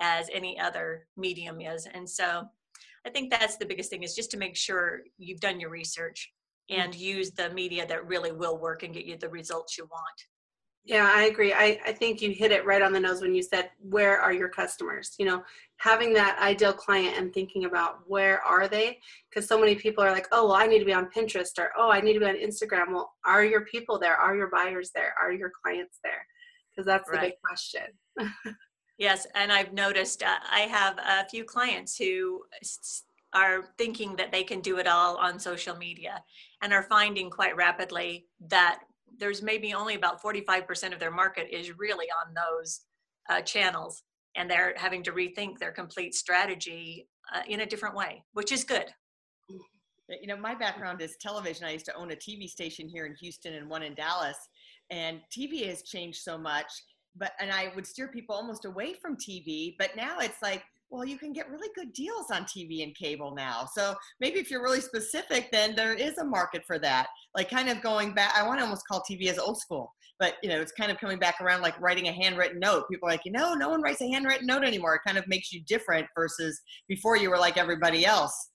as 0.00 0.28
any 0.32 0.58
other 0.58 1.06
medium 1.16 1.60
is. 1.60 1.86
And 1.92 2.08
so 2.08 2.44
I 3.06 3.10
think 3.10 3.30
that's 3.30 3.56
the 3.56 3.66
biggest 3.66 3.90
thing 3.90 4.02
is 4.02 4.14
just 4.14 4.30
to 4.32 4.36
make 4.36 4.56
sure 4.56 5.00
you've 5.18 5.40
done 5.40 5.60
your 5.60 5.70
research 5.70 6.32
and 6.68 6.92
mm-hmm. 6.92 7.02
use 7.02 7.30
the 7.30 7.50
media 7.50 7.86
that 7.86 8.06
really 8.06 8.32
will 8.32 8.58
work 8.58 8.82
and 8.82 8.92
get 8.92 9.04
you 9.04 9.16
the 9.16 9.28
results 9.28 9.78
you 9.78 9.86
want. 9.90 10.26
Yeah, 10.86 11.10
I 11.12 11.24
agree. 11.24 11.52
I, 11.52 11.80
I 11.84 11.92
think 11.92 12.22
you 12.22 12.30
hit 12.30 12.52
it 12.52 12.64
right 12.64 12.80
on 12.80 12.92
the 12.92 13.00
nose 13.00 13.20
when 13.20 13.34
you 13.34 13.42
said, 13.42 13.70
where 13.80 14.20
are 14.20 14.32
your 14.32 14.48
customers? 14.48 15.16
You 15.18 15.26
know, 15.26 15.42
having 15.78 16.12
that 16.14 16.38
ideal 16.40 16.72
client 16.72 17.18
and 17.18 17.34
thinking 17.34 17.64
about 17.64 18.02
where 18.06 18.40
are 18.42 18.68
they? 18.68 19.00
Because 19.28 19.48
so 19.48 19.58
many 19.58 19.74
people 19.74 20.04
are 20.04 20.12
like, 20.12 20.28
oh, 20.30 20.46
well, 20.46 20.54
I 20.56 20.68
need 20.68 20.78
to 20.78 20.84
be 20.84 20.92
on 20.92 21.10
Pinterest 21.10 21.58
or, 21.58 21.72
oh, 21.76 21.90
I 21.90 22.00
need 22.00 22.12
to 22.12 22.20
be 22.20 22.26
on 22.26 22.36
Instagram. 22.36 22.92
Well, 22.92 23.12
are 23.24 23.44
your 23.44 23.62
people 23.62 23.98
there? 23.98 24.14
Are 24.14 24.36
your 24.36 24.48
buyers 24.48 24.92
there? 24.94 25.12
Are 25.20 25.32
your 25.32 25.50
clients 25.60 25.98
there? 26.04 26.24
Because 26.70 26.86
that's 26.86 27.10
the 27.10 27.16
Right. 27.16 27.32
big 27.32 27.40
question. 27.44 28.32
Yes, 28.96 29.26
and 29.34 29.52
I've 29.52 29.72
noticed 29.72 30.22
uh, 30.22 30.38
I 30.50 30.60
have 30.60 30.98
a 30.98 31.28
few 31.28 31.44
clients 31.44 31.98
who 31.98 32.44
are 33.34 33.74
thinking 33.76 34.16
that 34.16 34.30
they 34.30 34.44
can 34.44 34.60
do 34.60 34.78
it 34.78 34.86
all 34.86 35.16
on 35.16 35.38
social 35.38 35.76
media 35.76 36.22
and 36.62 36.72
are 36.72 36.84
finding 36.84 37.28
quite 37.28 37.56
rapidly 37.56 38.26
that 38.48 38.80
there's 39.18 39.42
maybe 39.42 39.74
only 39.74 39.94
about 39.94 40.22
45% 40.22 40.92
of 40.92 41.00
their 41.00 41.10
market 41.10 41.48
is 41.50 41.76
really 41.78 42.06
on 42.26 42.34
those 42.34 42.80
uh, 43.30 43.40
channels 43.40 44.02
and 44.36 44.50
they're 44.50 44.74
having 44.76 45.02
to 45.04 45.12
rethink 45.12 45.58
their 45.58 45.72
complete 45.72 46.14
strategy 46.14 47.08
uh, 47.34 47.40
in 47.48 47.60
a 47.60 47.66
different 47.66 47.96
way, 47.96 48.22
which 48.34 48.52
is 48.52 48.64
good. 48.64 48.86
You 50.08 50.28
know, 50.28 50.36
my 50.36 50.54
background 50.54 51.00
is 51.00 51.16
television. 51.20 51.66
I 51.66 51.72
used 51.72 51.86
to 51.86 51.96
own 51.96 52.12
a 52.12 52.16
TV 52.16 52.46
station 52.46 52.88
here 52.88 53.06
in 53.06 53.14
Houston 53.20 53.54
and 53.54 53.68
one 53.68 53.82
in 53.82 53.94
Dallas. 53.94 54.36
And 54.90 55.20
TV 55.36 55.66
has 55.66 55.82
changed 55.82 56.20
so 56.22 56.38
much, 56.38 56.70
but 57.16 57.32
and 57.40 57.50
I 57.50 57.72
would 57.74 57.86
steer 57.86 58.08
people 58.08 58.36
almost 58.36 58.66
away 58.66 58.94
from 58.94 59.16
TV, 59.16 59.74
but 59.78 59.96
now 59.96 60.18
it's 60.20 60.40
like, 60.42 60.62
well, 60.90 61.04
you 61.04 61.18
can 61.18 61.32
get 61.32 61.50
really 61.50 61.68
good 61.74 61.92
deals 61.92 62.26
on 62.32 62.44
TV 62.44 62.82
and 62.82 62.94
cable 62.94 63.34
now. 63.34 63.66
So 63.74 63.94
maybe 64.20 64.38
if 64.38 64.50
you're 64.50 64.62
really 64.62 64.80
specific, 64.80 65.48
then 65.50 65.74
there 65.74 65.94
is 65.94 66.18
a 66.18 66.24
market 66.24 66.62
for 66.66 66.78
that. 66.78 67.08
Like 67.34 67.50
kind 67.50 67.68
of 67.68 67.82
going 67.82 68.14
back, 68.14 68.32
I 68.36 68.46
want 68.46 68.60
to 68.60 68.64
almost 68.64 68.86
call 68.86 69.02
TV 69.08 69.28
as 69.28 69.38
old 69.38 69.58
school, 69.58 69.92
but 70.18 70.34
you 70.42 70.48
know, 70.48 70.60
it's 70.60 70.72
kind 70.72 70.92
of 70.92 70.98
coming 70.98 71.18
back 71.18 71.40
around 71.40 71.62
like 71.62 71.80
writing 71.80 72.08
a 72.08 72.12
handwritten 72.12 72.60
note. 72.60 72.84
People 72.90 73.08
are 73.08 73.12
like, 73.12 73.24
you 73.24 73.32
know, 73.32 73.54
no 73.54 73.68
one 73.68 73.82
writes 73.82 74.00
a 74.00 74.08
handwritten 74.08 74.46
note 74.46 74.64
anymore. 74.64 74.94
It 74.94 75.00
kind 75.04 75.18
of 75.18 75.26
makes 75.26 75.52
you 75.52 75.62
different 75.66 76.06
versus 76.14 76.60
before 76.88 77.16
you 77.16 77.30
were 77.30 77.38
like 77.38 77.56
everybody 77.56 78.06
else. 78.06 78.50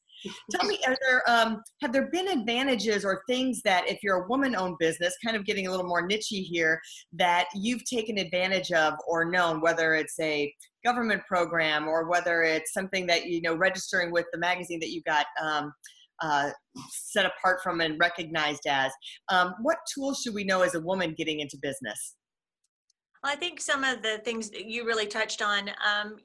Tell 0.51 0.67
me, 0.67 0.77
are 0.85 0.95
there 1.01 1.23
um, 1.27 1.63
have 1.81 1.91
there 1.91 2.09
been 2.11 2.27
advantages 2.27 3.03
or 3.03 3.23
things 3.27 3.61
that 3.63 3.89
if 3.89 3.99
you're 4.03 4.23
a 4.23 4.27
woman-owned 4.27 4.77
business, 4.79 5.15
kind 5.25 5.35
of 5.35 5.45
getting 5.45 5.67
a 5.67 5.71
little 5.71 5.87
more 5.87 6.07
nichey 6.07 6.43
here, 6.43 6.79
that 7.13 7.47
you've 7.55 7.83
taken 7.85 8.19
advantage 8.19 8.71
of 8.71 8.93
or 9.07 9.25
known, 9.25 9.61
whether 9.61 9.95
it's 9.95 10.19
a 10.19 10.53
government 10.83 11.21
program 11.27 11.87
or 11.87 12.09
whether 12.09 12.43
it's 12.43 12.73
something 12.73 13.05
that 13.07 13.25
you 13.25 13.41
know 13.41 13.55
registering 13.55 14.11
with 14.11 14.25
the 14.33 14.39
magazine 14.39 14.79
that 14.79 14.89
you 14.89 15.01
got 15.03 15.25
um, 15.41 15.73
uh, 16.21 16.51
set 16.91 17.25
apart 17.25 17.59
from 17.63 17.81
and 17.81 17.99
recognized 17.99 18.65
as. 18.67 18.91
Um, 19.29 19.55
what 19.61 19.77
tools 19.93 20.21
should 20.21 20.33
we 20.33 20.43
know 20.43 20.61
as 20.61 20.75
a 20.75 20.79
woman 20.79 21.15
getting 21.17 21.39
into 21.39 21.57
business? 21.61 22.15
I 23.23 23.35
think 23.35 23.61
some 23.61 23.83
of 23.83 24.01
the 24.01 24.17
things 24.25 24.49
that 24.49 24.65
you 24.65 24.83
really 24.83 25.05
touched 25.05 25.43
on, 25.43 25.69
um, 25.85 26.15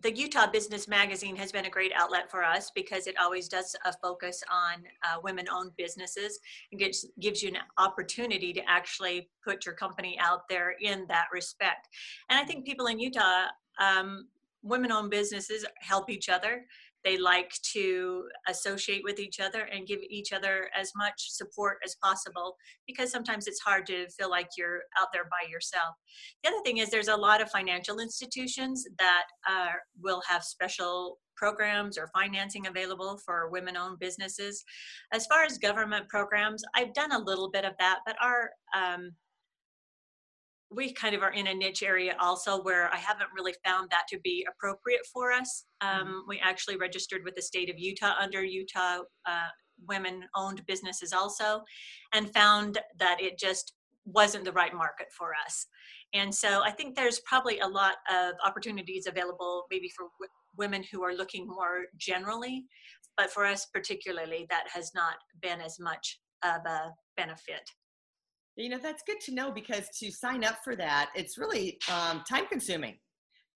the 0.00 0.16
Utah 0.16 0.46
Business 0.46 0.86
Magazine 0.86 1.34
has 1.34 1.50
been 1.50 1.64
a 1.64 1.70
great 1.70 1.90
outlet 1.96 2.30
for 2.30 2.44
us 2.44 2.70
because 2.76 3.08
it 3.08 3.16
always 3.18 3.48
does 3.48 3.74
a 3.84 3.92
focus 4.00 4.40
on 4.48 4.84
uh, 5.02 5.16
women-owned 5.24 5.72
businesses. 5.76 6.38
and 6.70 6.80
gives, 6.80 7.04
gives 7.20 7.42
you 7.42 7.48
an 7.48 7.58
opportunity 7.76 8.52
to 8.52 8.60
actually 8.68 9.28
put 9.44 9.66
your 9.66 9.74
company 9.74 10.16
out 10.20 10.42
there 10.48 10.76
in 10.80 11.06
that 11.08 11.26
respect. 11.32 11.88
And 12.30 12.38
I 12.38 12.44
think 12.44 12.64
people 12.64 12.86
in 12.86 13.00
Utah, 13.00 13.46
um, 13.80 14.28
women-owned 14.62 15.10
businesses 15.10 15.64
help 15.80 16.10
each 16.10 16.28
other. 16.28 16.64
They 17.04 17.18
like 17.18 17.52
to 17.74 18.24
associate 18.48 19.02
with 19.04 19.18
each 19.20 19.38
other 19.38 19.68
and 19.70 19.86
give 19.86 20.00
each 20.08 20.32
other 20.32 20.70
as 20.74 20.90
much 20.96 21.30
support 21.30 21.76
as 21.84 21.96
possible 22.02 22.56
because 22.86 23.12
sometimes 23.12 23.46
it's 23.46 23.60
hard 23.60 23.84
to 23.88 24.08
feel 24.08 24.30
like 24.30 24.48
you're 24.56 24.84
out 24.98 25.08
there 25.12 25.24
by 25.24 25.46
yourself. 25.50 25.94
The 26.42 26.48
other 26.48 26.62
thing 26.64 26.78
is 26.78 26.88
there's 26.88 27.08
a 27.08 27.16
lot 27.16 27.42
of 27.42 27.50
financial 27.50 28.00
institutions 28.00 28.86
that 28.98 29.24
uh, 29.46 29.72
will 30.00 30.22
have 30.26 30.44
special 30.44 31.18
programs 31.36 31.98
or 31.98 32.08
financing 32.14 32.68
available 32.68 33.18
for 33.18 33.50
women-owned 33.50 33.98
businesses. 33.98 34.64
As 35.12 35.26
far 35.26 35.42
as 35.42 35.58
government 35.58 36.08
programs, 36.08 36.64
I've 36.74 36.94
done 36.94 37.12
a 37.12 37.18
little 37.18 37.50
bit 37.50 37.66
of 37.66 37.74
that, 37.80 37.98
but 38.06 38.16
our 38.22 38.50
um, 38.74 39.10
we 40.74 40.92
kind 40.92 41.14
of 41.14 41.22
are 41.22 41.32
in 41.32 41.46
a 41.46 41.54
niche 41.54 41.82
area 41.82 42.16
also 42.20 42.62
where 42.62 42.92
I 42.92 42.96
haven't 42.96 43.30
really 43.34 43.54
found 43.64 43.90
that 43.90 44.04
to 44.08 44.18
be 44.20 44.46
appropriate 44.48 45.04
for 45.12 45.32
us. 45.32 45.64
Um, 45.80 46.24
we 46.28 46.40
actually 46.40 46.76
registered 46.76 47.22
with 47.24 47.34
the 47.36 47.42
state 47.42 47.70
of 47.70 47.78
Utah 47.78 48.14
under 48.20 48.42
Utah 48.42 48.98
uh, 49.26 49.48
women-owned 49.86 50.62
businesses 50.66 51.12
also, 51.12 51.62
and 52.12 52.32
found 52.32 52.78
that 52.98 53.20
it 53.20 53.38
just 53.38 53.74
wasn't 54.04 54.44
the 54.44 54.52
right 54.52 54.74
market 54.74 55.06
for 55.16 55.32
us. 55.46 55.66
And 56.12 56.32
so 56.32 56.62
I 56.62 56.70
think 56.70 56.94
there's 56.94 57.20
probably 57.20 57.58
a 57.60 57.66
lot 57.66 57.96
of 58.10 58.34
opportunities 58.44 59.06
available 59.06 59.64
maybe 59.70 59.90
for 59.96 60.06
w- 60.18 60.30
women 60.56 60.84
who 60.90 61.02
are 61.02 61.14
looking 61.14 61.46
more 61.46 61.86
generally, 61.96 62.66
but 63.16 63.30
for 63.30 63.44
us 63.44 63.66
particularly, 63.72 64.46
that 64.50 64.64
has 64.72 64.92
not 64.94 65.14
been 65.42 65.60
as 65.60 65.80
much 65.80 66.20
of 66.44 66.64
a 66.66 66.92
benefit. 67.16 67.68
You 68.56 68.68
know, 68.68 68.78
that's 68.78 69.02
good 69.04 69.20
to 69.22 69.34
know 69.34 69.50
because 69.50 69.88
to 69.98 70.10
sign 70.10 70.44
up 70.44 70.58
for 70.62 70.76
that, 70.76 71.10
it's 71.14 71.38
really 71.38 71.78
um, 71.92 72.22
time 72.28 72.46
consuming. 72.46 72.96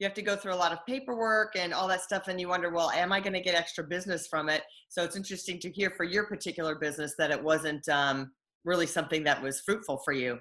You 0.00 0.06
have 0.06 0.14
to 0.14 0.22
go 0.22 0.36
through 0.36 0.54
a 0.54 0.56
lot 0.56 0.72
of 0.72 0.78
paperwork 0.86 1.56
and 1.56 1.74
all 1.74 1.88
that 1.88 2.02
stuff, 2.02 2.28
and 2.28 2.40
you 2.40 2.48
wonder, 2.48 2.70
well, 2.70 2.90
am 2.90 3.12
I 3.12 3.20
going 3.20 3.32
to 3.32 3.40
get 3.40 3.54
extra 3.54 3.84
business 3.84 4.26
from 4.28 4.48
it? 4.48 4.62
So 4.88 5.02
it's 5.02 5.16
interesting 5.16 5.58
to 5.60 5.70
hear 5.70 5.90
for 5.90 6.04
your 6.04 6.26
particular 6.26 6.76
business 6.76 7.14
that 7.18 7.30
it 7.30 7.42
wasn't 7.42 7.88
um, 7.88 8.30
really 8.64 8.86
something 8.86 9.24
that 9.24 9.42
was 9.42 9.60
fruitful 9.60 10.00
for 10.04 10.12
you. 10.12 10.38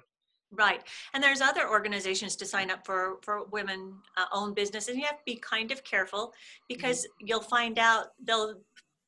Right. 0.50 0.82
And 1.12 1.22
there's 1.22 1.40
other 1.40 1.68
organizations 1.68 2.34
to 2.36 2.46
sign 2.46 2.70
up 2.70 2.86
for 2.86 3.18
for 3.22 3.44
women 3.50 3.94
uh, 4.16 4.24
owned 4.32 4.54
businesses. 4.54 4.88
And 4.88 4.98
you 4.98 5.04
have 5.04 5.18
to 5.18 5.24
be 5.26 5.36
kind 5.36 5.70
of 5.70 5.84
careful 5.84 6.32
because 6.68 7.06
you'll 7.20 7.42
find 7.42 7.78
out 7.78 8.06
they'll 8.24 8.54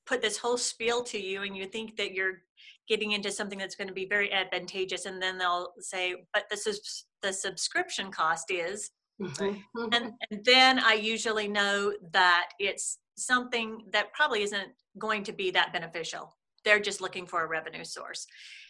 put 0.05 0.21
this 0.21 0.37
whole 0.37 0.59
spiel 0.59 1.03
to 1.05 1.19
you 1.19 1.43
and 1.43 1.57
you 1.57 1.67
think 1.67 1.97
that 1.97 2.13
you're 2.13 2.43
getting 2.91 3.13
into 3.13 3.31
something 3.31 3.59
that's 3.59 3.77
going 3.77 3.89
to 3.89 3.95
be 3.95 4.05
very 4.17 4.31
advantageous 4.33 5.07
and 5.07 5.23
then 5.23 5.39
they'll 5.39 5.69
say 5.79 6.05
but 6.35 6.45
the 6.51 6.57
subs- 6.57 7.07
the 7.23 7.33
subscription 7.33 8.11
cost 8.11 8.51
is 8.51 8.91
Mhm. 9.21 9.63
and, 9.95 10.13
and 10.31 10.45
then 10.45 10.79
I 10.81 10.95
usually 10.95 11.47
know 11.47 11.93
that 12.13 12.49
it's 12.59 12.99
something 13.17 13.69
that 13.93 14.13
probably 14.15 14.43
isn't 14.43 14.71
going 14.99 15.23
to 15.25 15.33
be 15.33 15.51
that 15.51 15.73
beneficial. 15.75 16.35
They're 16.65 16.81
just 16.81 17.03
looking 17.03 17.27
for 17.27 17.45
a 17.45 17.47
revenue 17.47 17.85
source. 17.85 18.27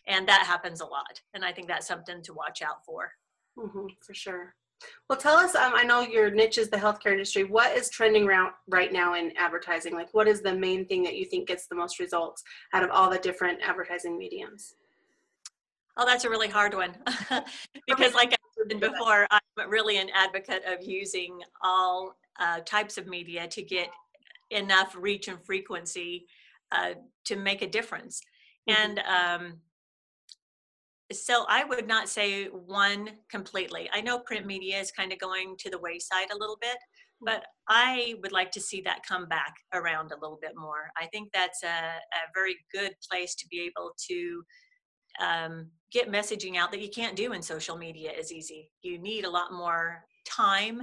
And 0.08 0.28
that 0.28 0.44
happens 0.52 0.80
a 0.80 0.86
lot. 0.86 1.20
And 1.34 1.44
I 1.44 1.52
think 1.52 1.68
that's 1.68 1.86
something 1.86 2.20
to 2.24 2.34
watch 2.34 2.62
out 2.62 2.84
for. 2.84 3.12
Mhm, 3.56 3.90
for 4.04 4.12
sure. 4.12 4.56
Well, 5.08 5.18
tell 5.18 5.36
us. 5.36 5.54
Um, 5.54 5.72
I 5.74 5.82
know 5.82 6.00
your 6.00 6.30
niche 6.30 6.58
is 6.58 6.70
the 6.70 6.76
healthcare 6.76 7.12
industry. 7.12 7.44
What 7.44 7.76
is 7.76 7.90
trending 7.90 8.26
around 8.26 8.52
right 8.68 8.92
now 8.92 9.14
in 9.14 9.32
advertising? 9.36 9.94
Like, 9.94 10.12
what 10.12 10.28
is 10.28 10.40
the 10.40 10.54
main 10.54 10.86
thing 10.86 11.02
that 11.02 11.16
you 11.16 11.24
think 11.24 11.48
gets 11.48 11.66
the 11.66 11.74
most 11.74 11.98
results 11.98 12.42
out 12.72 12.82
of 12.82 12.90
all 12.90 13.10
the 13.10 13.18
different 13.18 13.60
advertising 13.62 14.16
mediums? 14.16 14.74
Oh, 15.96 16.06
that's 16.06 16.24
a 16.24 16.30
really 16.30 16.48
hard 16.48 16.74
one. 16.74 16.96
because, 17.86 18.14
like 18.14 18.32
I 18.32 18.36
said 18.68 18.80
before, 18.80 19.26
I'm 19.30 19.70
really 19.70 19.98
an 19.98 20.10
advocate 20.14 20.62
of 20.66 20.82
using 20.82 21.40
all 21.62 22.16
uh, 22.38 22.60
types 22.60 22.96
of 22.96 23.06
media 23.06 23.46
to 23.48 23.62
get 23.62 23.88
enough 24.50 24.94
reach 24.98 25.28
and 25.28 25.44
frequency 25.44 26.26
uh, 26.72 26.94
to 27.24 27.36
make 27.36 27.62
a 27.62 27.66
difference. 27.68 28.20
Mhm. 28.68 28.74
And 28.76 28.98
um, 29.00 29.60
so 31.12 31.44
I 31.48 31.64
would 31.64 31.88
not 31.88 32.08
say 32.08 32.46
one 32.46 33.10
completely. 33.30 33.88
I 33.92 34.00
know 34.00 34.20
print 34.20 34.46
media 34.46 34.78
is 34.78 34.92
kind 34.92 35.12
of 35.12 35.18
going 35.18 35.56
to 35.58 35.70
the 35.70 35.78
wayside 35.78 36.30
a 36.32 36.38
little 36.38 36.58
bit, 36.60 36.76
but 37.20 37.44
I 37.68 38.14
would 38.22 38.32
like 38.32 38.50
to 38.52 38.60
see 38.60 38.80
that 38.82 39.06
come 39.06 39.28
back 39.28 39.54
around 39.74 40.12
a 40.12 40.20
little 40.20 40.38
bit 40.40 40.52
more. 40.56 40.90
I 40.96 41.06
think 41.06 41.30
that's 41.32 41.62
a, 41.62 41.66
a 41.66 42.30
very 42.34 42.56
good 42.72 42.94
place 43.10 43.34
to 43.36 43.46
be 43.48 43.60
able 43.60 43.92
to 44.08 44.42
um, 45.20 45.68
get 45.92 46.10
messaging 46.10 46.56
out 46.56 46.70
that 46.70 46.80
you 46.80 46.88
can't 46.88 47.16
do 47.16 47.32
in 47.32 47.42
social 47.42 47.76
media 47.76 48.12
as 48.18 48.32
easy. 48.32 48.70
You 48.82 48.98
need 48.98 49.24
a 49.24 49.30
lot 49.30 49.52
more 49.52 50.04
time, 50.26 50.82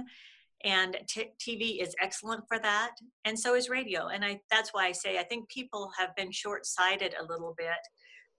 and 0.64 0.96
t- 1.08 1.32
TV 1.40 1.82
is 1.82 1.94
excellent 2.00 2.44
for 2.46 2.58
that, 2.58 2.92
and 3.24 3.38
so 3.38 3.54
is 3.54 3.68
radio. 3.68 4.08
And 4.08 4.24
I 4.24 4.40
that's 4.50 4.70
why 4.74 4.86
I 4.86 4.92
say 4.92 5.18
I 5.18 5.24
think 5.24 5.48
people 5.48 5.90
have 5.98 6.14
been 6.16 6.30
short-sighted 6.30 7.14
a 7.18 7.24
little 7.24 7.54
bit 7.56 7.78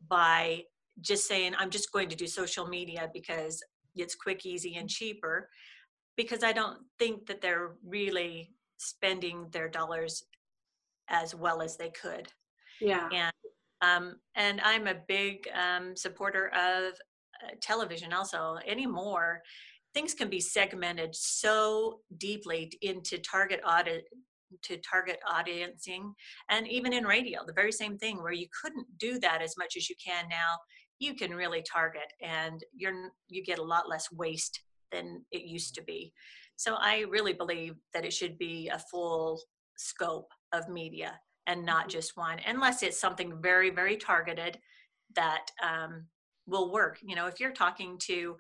by 0.08 0.64
just 1.02 1.28
saying 1.28 1.54
I'm 1.58 1.70
just 1.70 1.92
going 1.92 2.10
to 2.10 2.16
do 2.16 2.28
social 2.28 2.68
media 2.68 3.10
because 3.14 3.62
it's 3.96 4.16
quick, 4.16 4.46
easy, 4.46 4.76
and 4.76 4.90
cheaper. 4.90 5.50
Because 6.16 6.44
I 6.44 6.52
don't 6.52 6.80
think 6.98 7.26
that 7.28 7.42
they're 7.42 7.76
really 7.86 8.52
spending 8.78 9.48
their 9.52 9.70
dollars 9.70 10.24
as 11.10 11.34
well 11.34 11.62
as 11.62 11.76
they 11.78 11.90
could 11.90 12.28
Yeah. 12.82 13.10
and 13.14 13.34
um, 13.82 14.16
and 14.36 14.60
I'm 14.62 14.88
a 14.88 14.96
big 15.08 15.48
um, 15.54 15.96
supporter 15.96 16.48
of 16.50 16.94
uh, 17.42 17.52
television. 17.62 18.12
Also, 18.12 18.58
anymore, 18.68 19.42
things 19.94 20.14
can 20.14 20.30
be 20.30 20.42
segmented 20.42 21.16
so 21.16 22.02
deeply 22.18 22.72
into 22.82 23.18
target 23.20 23.62
audit 23.66 24.04
to 24.64 24.78
target 24.78 25.20
audiencing, 25.26 26.12
and 26.50 26.68
even 26.68 26.92
in 26.92 27.06
radio, 27.06 27.40
the 27.46 27.54
very 27.54 27.72
same 27.72 27.98
thing 27.98 28.22
where 28.22 28.34
you 28.34 28.48
couldn't 28.62 28.88
do 28.98 29.20
that 29.20 29.42
as 29.42 29.56
much 29.58 29.76
as 29.78 29.90
you 29.90 29.96
can 30.06 30.28
now 30.28 30.58
you 31.00 31.14
can 31.16 31.32
really 31.34 31.64
target 31.64 32.12
and 32.22 32.64
you're 32.76 33.12
you 33.28 33.44
get 33.44 33.60
a 33.60 33.64
lot 33.64 33.90
less 33.90 34.12
waste 34.12 34.62
than 34.92 35.24
it 35.32 35.44
used 35.44 35.74
to 35.76 35.84
be 35.84 36.14
so 36.56 36.76
i 36.80 37.06
really 37.10 37.34
believe 37.34 37.76
that 37.94 38.06
it 38.06 38.14
should 38.14 38.38
be 38.38 38.70
a 38.70 38.80
full 38.92 39.40
scope 39.78 40.32
of 40.54 40.68
media 40.70 41.20
and 41.48 41.66
not 41.66 41.82
Mm-hmm. 41.84 41.90
just 41.90 42.18
one 42.18 42.40
unless 42.46 42.84
it's 42.84 43.00
something 43.00 43.42
very 43.42 43.70
very 43.70 43.98
targeted 43.98 44.60
that 45.16 45.46
um, 45.64 46.06
will 46.46 46.72
work 46.72 46.98
you 47.02 47.16
know 47.16 47.28
if 47.28 47.40
you're 47.40 47.52
talking 47.52 47.98
to 48.04 48.36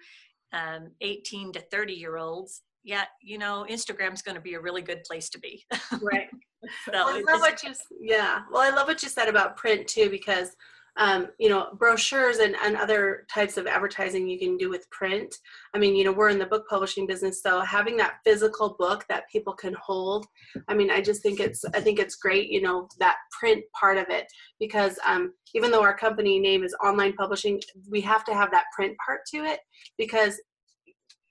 um, 0.54 0.92
18 1.02 1.54
to 1.54 1.62
30 1.72 1.94
year 1.94 2.18
olds 2.18 2.62
yeah 2.84 3.06
you 3.22 3.38
know 3.38 3.66
instagram's 3.70 4.22
going 4.22 4.36
to 4.36 4.42
be 4.42 4.56
a 4.56 4.60
really 4.60 4.82
good 4.82 5.04
place 5.04 5.30
to 5.30 5.40
be 5.40 5.64
Right. 6.02 6.28
so 6.86 6.92
Well, 6.92 7.08
I 7.10 7.24
love 7.32 7.42
what 7.42 7.64
you 7.64 7.74
yeah. 8.02 8.42
Well, 8.52 8.62
I 8.62 8.76
love 8.76 8.88
what 8.88 9.02
you 9.04 9.10
said 9.10 9.30
about 9.30 9.58
print 9.58 9.88
too, 9.88 10.10
because 10.10 10.56
um, 11.00 11.28
you 11.40 11.50
know 11.50 11.70
brochures 11.74 12.38
and, 12.38 12.56
and 12.64 12.76
other 12.76 13.26
types 13.34 13.58
of 13.58 13.66
advertising 13.66 14.28
you 14.28 14.38
can 14.38 14.58
do 14.58 14.70
with 14.70 14.90
print. 14.92 15.34
I 15.74 15.80
mean, 15.80 15.96
you 15.96 16.04
know, 16.04 16.12
we're 16.12 16.30
in 16.30 16.38
the 16.38 16.46
book 16.46 16.66
publishing 16.70 17.08
business, 17.08 17.42
so 17.42 17.62
having 17.62 17.98
that 17.98 18.20
physical 18.24 18.76
book 18.78 19.06
that 19.10 19.24
people 19.32 19.54
can 19.54 19.76
hold. 19.82 20.28
I 20.68 20.74
mean, 20.74 20.92
I 20.92 21.02
just 21.02 21.24
think 21.24 21.40
it's 21.40 21.66
I 21.74 21.82
think 21.82 22.00
it's 22.00 22.16
great. 22.16 22.50
You 22.50 22.62
know, 22.62 22.88
that 23.00 23.18
print 23.40 23.64
part 23.80 23.98
of 23.98 24.06
it 24.10 24.28
because 24.60 25.00
um, 25.06 25.34
even 25.56 25.72
though 25.72 25.82
our 25.82 25.98
company 25.98 26.40
name 26.40 26.64
is 26.64 26.76
online 26.84 27.14
publishing, 27.14 27.62
we 27.90 28.02
have 28.02 28.24
to 28.26 28.34
have 28.34 28.52
that 28.52 28.66
print 28.76 28.96
part 29.06 29.22
to 29.34 29.38
it 29.46 29.60
because 29.98 30.40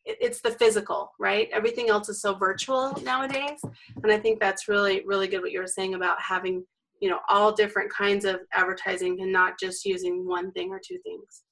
it's 0.09 0.41
the 0.41 0.53
physical, 0.53 1.13
right? 1.19 1.49
Everything 1.53 1.91
else 1.91 2.09
is 2.09 2.23
so 2.23 2.35
virtual 2.35 2.99
nowadays. 3.03 3.61
And 4.03 4.11
I 4.11 4.19
think 4.19 4.41
that's 4.41 4.69
really, 4.69 5.03
really 5.07 5.29
good 5.29 5.43
what 5.43 5.53
you 5.53 5.61
were 5.61 5.67
saying 5.67 5.95
about 5.95 6.21
having, 6.21 6.65
you 7.01 7.09
know, 7.09 7.21
all 7.29 7.53
different 7.53 7.93
kinds 7.93 8.25
of 8.25 8.41
advertising 8.53 9.21
and 9.21 9.33
not 9.33 9.59
just 9.59 9.85
using 9.85 10.27
one 10.27 10.53
thing 10.53 10.71
or 10.71 10.81
two 10.85 10.99
things. 11.05 11.43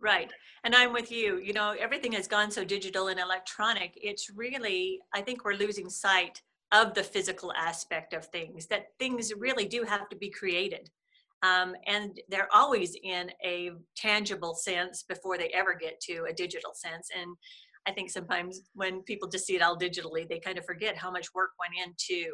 Right. 0.00 0.30
And 0.64 0.74
I'm 0.74 0.92
with 0.92 1.10
you. 1.10 1.38
You 1.38 1.52
know, 1.52 1.74
everything 1.78 2.12
has 2.12 2.26
gone 2.26 2.50
so 2.50 2.64
digital 2.64 3.08
and 3.08 3.18
electronic. 3.18 3.92
It's 3.96 4.30
really, 4.30 5.00
I 5.14 5.22
think 5.22 5.44
we're 5.44 5.54
losing 5.54 5.88
sight 5.88 6.42
of 6.72 6.94
the 6.94 7.02
physical 7.02 7.52
aspect 7.52 8.12
of 8.12 8.26
things, 8.26 8.66
that 8.66 8.86
things 8.98 9.32
really 9.38 9.66
do 9.66 9.84
have 9.84 10.08
to 10.08 10.16
be 10.16 10.30
created. 10.30 10.90
Um, 11.42 11.74
and 11.86 12.18
they're 12.28 12.48
always 12.52 12.96
in 13.02 13.30
a 13.44 13.70
tangible 13.96 14.54
sense 14.54 15.04
before 15.08 15.38
they 15.38 15.48
ever 15.48 15.74
get 15.74 16.00
to 16.02 16.26
a 16.28 16.32
digital 16.32 16.72
sense. 16.74 17.08
And 17.16 17.36
I 17.86 17.92
think 17.92 18.10
sometimes 18.10 18.62
when 18.74 19.02
people 19.02 19.28
just 19.28 19.46
see 19.46 19.54
it 19.54 19.62
all 19.62 19.78
digitally, 19.78 20.28
they 20.28 20.40
kind 20.40 20.58
of 20.58 20.64
forget 20.64 20.96
how 20.96 21.10
much 21.10 21.32
work 21.34 21.50
went 21.60 21.74
into 21.86 22.30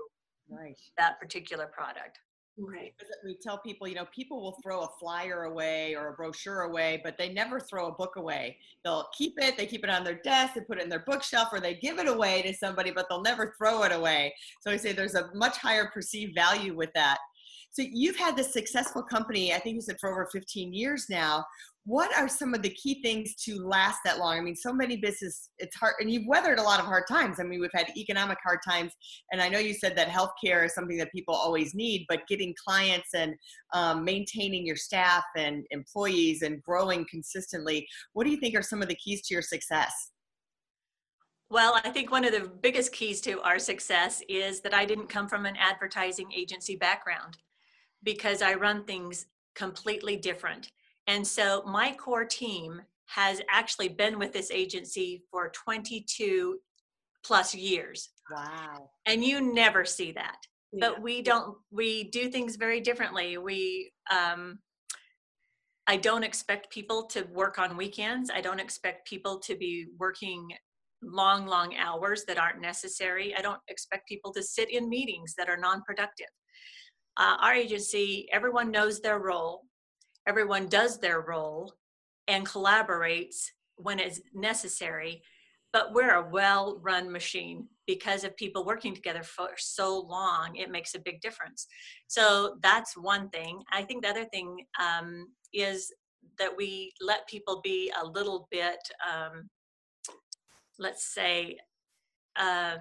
Right. 0.52 0.76
that 0.98 1.18
particular 1.20 1.66
product. 1.66 2.18
Right. 2.58 2.92
We 3.24 3.38
tell 3.42 3.58
people, 3.58 3.88
you 3.88 3.94
know, 3.94 4.04
people 4.14 4.42
will 4.42 4.58
throw 4.62 4.82
a 4.82 4.88
flyer 5.00 5.44
away 5.44 5.94
or 5.94 6.08
a 6.08 6.12
brochure 6.12 6.62
away, 6.62 7.00
but 7.02 7.16
they 7.16 7.32
never 7.32 7.58
throw 7.58 7.88
a 7.88 7.92
book 7.92 8.16
away. 8.16 8.58
They'll 8.84 9.08
keep 9.16 9.34
it, 9.38 9.56
they 9.56 9.64
keep 9.64 9.84
it 9.84 9.90
on 9.90 10.04
their 10.04 10.20
desk, 10.22 10.54
they 10.54 10.60
put 10.60 10.78
it 10.78 10.84
in 10.84 10.90
their 10.90 11.04
bookshelf, 11.06 11.48
or 11.50 11.60
they 11.60 11.74
give 11.74 11.98
it 11.98 12.08
away 12.08 12.42
to 12.42 12.52
somebody, 12.52 12.90
but 12.90 13.06
they'll 13.08 13.22
never 13.22 13.54
throw 13.56 13.84
it 13.84 13.92
away. 13.92 14.34
So 14.60 14.70
I 14.70 14.76
say 14.76 14.92
there's 14.92 15.14
a 15.14 15.30
much 15.34 15.56
higher 15.56 15.90
perceived 15.94 16.34
value 16.34 16.76
with 16.76 16.90
that. 16.94 17.18
So 17.70 17.82
you've 17.90 18.16
had 18.16 18.36
this 18.36 18.52
successful 18.52 19.02
company, 19.02 19.54
I 19.54 19.58
think 19.58 19.76
you 19.76 19.80
said 19.80 19.96
for 19.98 20.10
over 20.10 20.28
15 20.30 20.74
years 20.74 21.06
now. 21.08 21.46
What 21.84 22.16
are 22.16 22.28
some 22.28 22.54
of 22.54 22.62
the 22.62 22.70
key 22.70 23.02
things 23.02 23.34
to 23.44 23.56
last 23.56 23.98
that 24.04 24.18
long? 24.18 24.38
I 24.38 24.40
mean, 24.40 24.54
so 24.54 24.72
many 24.72 24.96
business, 24.96 25.50
it's 25.58 25.74
hard, 25.74 25.94
and 25.98 26.08
you've 26.08 26.28
weathered 26.28 26.60
a 26.60 26.62
lot 26.62 26.78
of 26.78 26.86
hard 26.86 27.04
times. 27.08 27.40
I 27.40 27.42
mean, 27.42 27.60
we've 27.60 27.70
had 27.74 27.88
economic 27.96 28.38
hard 28.44 28.60
times, 28.64 28.92
and 29.32 29.42
I 29.42 29.48
know 29.48 29.58
you 29.58 29.74
said 29.74 29.96
that 29.96 30.08
healthcare 30.08 30.64
is 30.64 30.74
something 30.74 30.96
that 30.98 31.10
people 31.10 31.34
always 31.34 31.74
need, 31.74 32.06
but 32.08 32.20
getting 32.28 32.54
clients 32.64 33.08
and 33.14 33.34
um, 33.74 34.04
maintaining 34.04 34.64
your 34.64 34.76
staff 34.76 35.24
and 35.36 35.64
employees 35.70 36.42
and 36.42 36.62
growing 36.62 37.04
consistently, 37.10 37.84
what 38.12 38.24
do 38.24 38.30
you 38.30 38.36
think 38.36 38.54
are 38.54 38.62
some 38.62 38.80
of 38.80 38.88
the 38.88 38.96
keys 38.96 39.26
to 39.26 39.34
your 39.34 39.42
success? 39.42 39.92
Well, 41.50 41.80
I 41.84 41.90
think 41.90 42.10
one 42.10 42.24
of 42.24 42.32
the 42.32 42.48
biggest 42.48 42.92
keys 42.92 43.20
to 43.22 43.40
our 43.42 43.58
success 43.58 44.22
is 44.28 44.60
that 44.60 44.72
I 44.72 44.86
didn't 44.86 45.08
come 45.08 45.28
from 45.28 45.46
an 45.46 45.56
advertising 45.58 46.32
agency 46.32 46.76
background 46.76 47.36
because 48.04 48.40
I 48.40 48.54
run 48.54 48.84
things 48.84 49.26
completely 49.54 50.16
different. 50.16 50.70
And 51.06 51.26
so 51.26 51.62
my 51.66 51.94
core 51.94 52.24
team 52.24 52.82
has 53.06 53.40
actually 53.50 53.88
been 53.88 54.18
with 54.18 54.32
this 54.32 54.50
agency 54.50 55.22
for 55.30 55.50
22 55.50 56.58
plus 57.24 57.54
years. 57.54 58.10
Wow. 58.30 58.90
And 59.06 59.24
you 59.24 59.52
never 59.52 59.84
see 59.84 60.12
that. 60.12 60.36
Yeah. 60.72 60.88
But 60.88 61.02
we 61.02 61.22
don't, 61.22 61.56
we 61.70 62.04
do 62.04 62.30
things 62.30 62.56
very 62.56 62.80
differently. 62.80 63.36
We, 63.36 63.92
um, 64.10 64.58
I 65.86 65.96
don't 65.96 66.22
expect 66.22 66.70
people 66.70 67.04
to 67.08 67.22
work 67.32 67.58
on 67.58 67.76
weekends. 67.76 68.30
I 68.32 68.40
don't 68.40 68.60
expect 68.60 69.06
people 69.06 69.38
to 69.40 69.56
be 69.56 69.88
working 69.98 70.48
long, 71.02 71.46
long 71.46 71.74
hours 71.76 72.24
that 72.26 72.38
aren't 72.38 72.60
necessary. 72.60 73.34
I 73.36 73.42
don't 73.42 73.60
expect 73.68 74.08
people 74.08 74.32
to 74.32 74.42
sit 74.42 74.70
in 74.70 74.88
meetings 74.88 75.34
that 75.36 75.48
are 75.48 75.56
non 75.56 75.82
productive. 75.82 76.28
Uh, 77.16 77.36
our 77.40 77.52
agency, 77.52 78.28
everyone 78.32 78.70
knows 78.70 79.00
their 79.00 79.18
role, 79.18 79.64
everyone 80.26 80.68
does 80.68 80.98
their 80.98 81.20
role 81.20 81.74
and 82.28 82.46
collaborates 82.46 83.46
when 83.76 83.98
it's 83.98 84.20
necessary. 84.34 85.22
But 85.72 85.94
we're 85.94 86.14
a 86.14 86.28
well 86.28 86.78
run 86.82 87.10
machine 87.10 87.68
because 87.86 88.24
of 88.24 88.36
people 88.36 88.64
working 88.64 88.94
together 88.94 89.22
for 89.22 89.50
so 89.56 89.98
long, 90.00 90.54
it 90.56 90.70
makes 90.70 90.94
a 90.94 91.00
big 91.00 91.20
difference. 91.20 91.66
So 92.08 92.56
that's 92.62 92.96
one 92.96 93.28
thing. 93.30 93.62
I 93.72 93.82
think 93.82 94.02
the 94.02 94.10
other 94.10 94.24
thing 94.26 94.64
um, 94.80 95.28
is 95.52 95.92
that 96.38 96.56
we 96.56 96.92
let 97.00 97.26
people 97.26 97.60
be 97.62 97.92
a 98.00 98.06
little 98.06 98.48
bit, 98.50 98.78
um, 99.10 99.48
let's 100.78 101.12
say, 101.12 101.58
uh, 102.36 102.76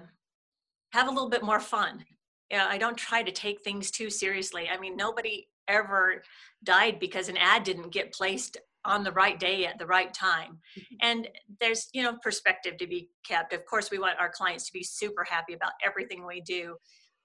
have 0.92 1.08
a 1.08 1.10
little 1.10 1.30
bit 1.30 1.42
more 1.42 1.60
fun. 1.60 2.04
Yeah, 2.50 2.66
I 2.68 2.78
don't 2.78 2.96
try 2.96 3.22
to 3.22 3.32
take 3.32 3.62
things 3.62 3.90
too 3.90 4.10
seriously. 4.10 4.68
I 4.68 4.78
mean, 4.78 4.96
nobody 4.96 5.48
ever 5.72 6.22
died 6.62 7.00
because 7.00 7.28
an 7.28 7.36
ad 7.36 7.64
didn't 7.64 7.92
get 7.92 8.12
placed 8.12 8.58
on 8.84 9.04
the 9.04 9.12
right 9.12 9.38
day 9.38 9.66
at 9.66 9.78
the 9.78 9.86
right 9.86 10.12
time. 10.12 10.58
Mm-hmm. 10.78 10.96
And 11.00 11.28
there's, 11.60 11.88
you 11.92 12.02
know, 12.02 12.16
perspective 12.22 12.76
to 12.78 12.86
be 12.86 13.10
kept. 13.26 13.52
Of 13.52 13.64
course, 13.66 13.90
we 13.90 13.98
want 13.98 14.18
our 14.20 14.30
clients 14.30 14.66
to 14.66 14.72
be 14.72 14.82
super 14.82 15.24
happy 15.24 15.54
about 15.54 15.72
everything 15.84 16.26
we 16.26 16.40
do, 16.40 16.76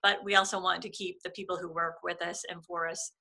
but 0.04 0.24
we 0.24 0.36
also 0.36 0.62
want 0.62 0.82
to 0.84 0.90
keep 0.90 1.22
the 1.24 1.32
people 1.32 1.58
who 1.58 1.72
work 1.72 1.98
with 2.04 2.22
us 2.22 2.44
and 2.50 2.64
for 2.64 2.88
us 2.88 3.12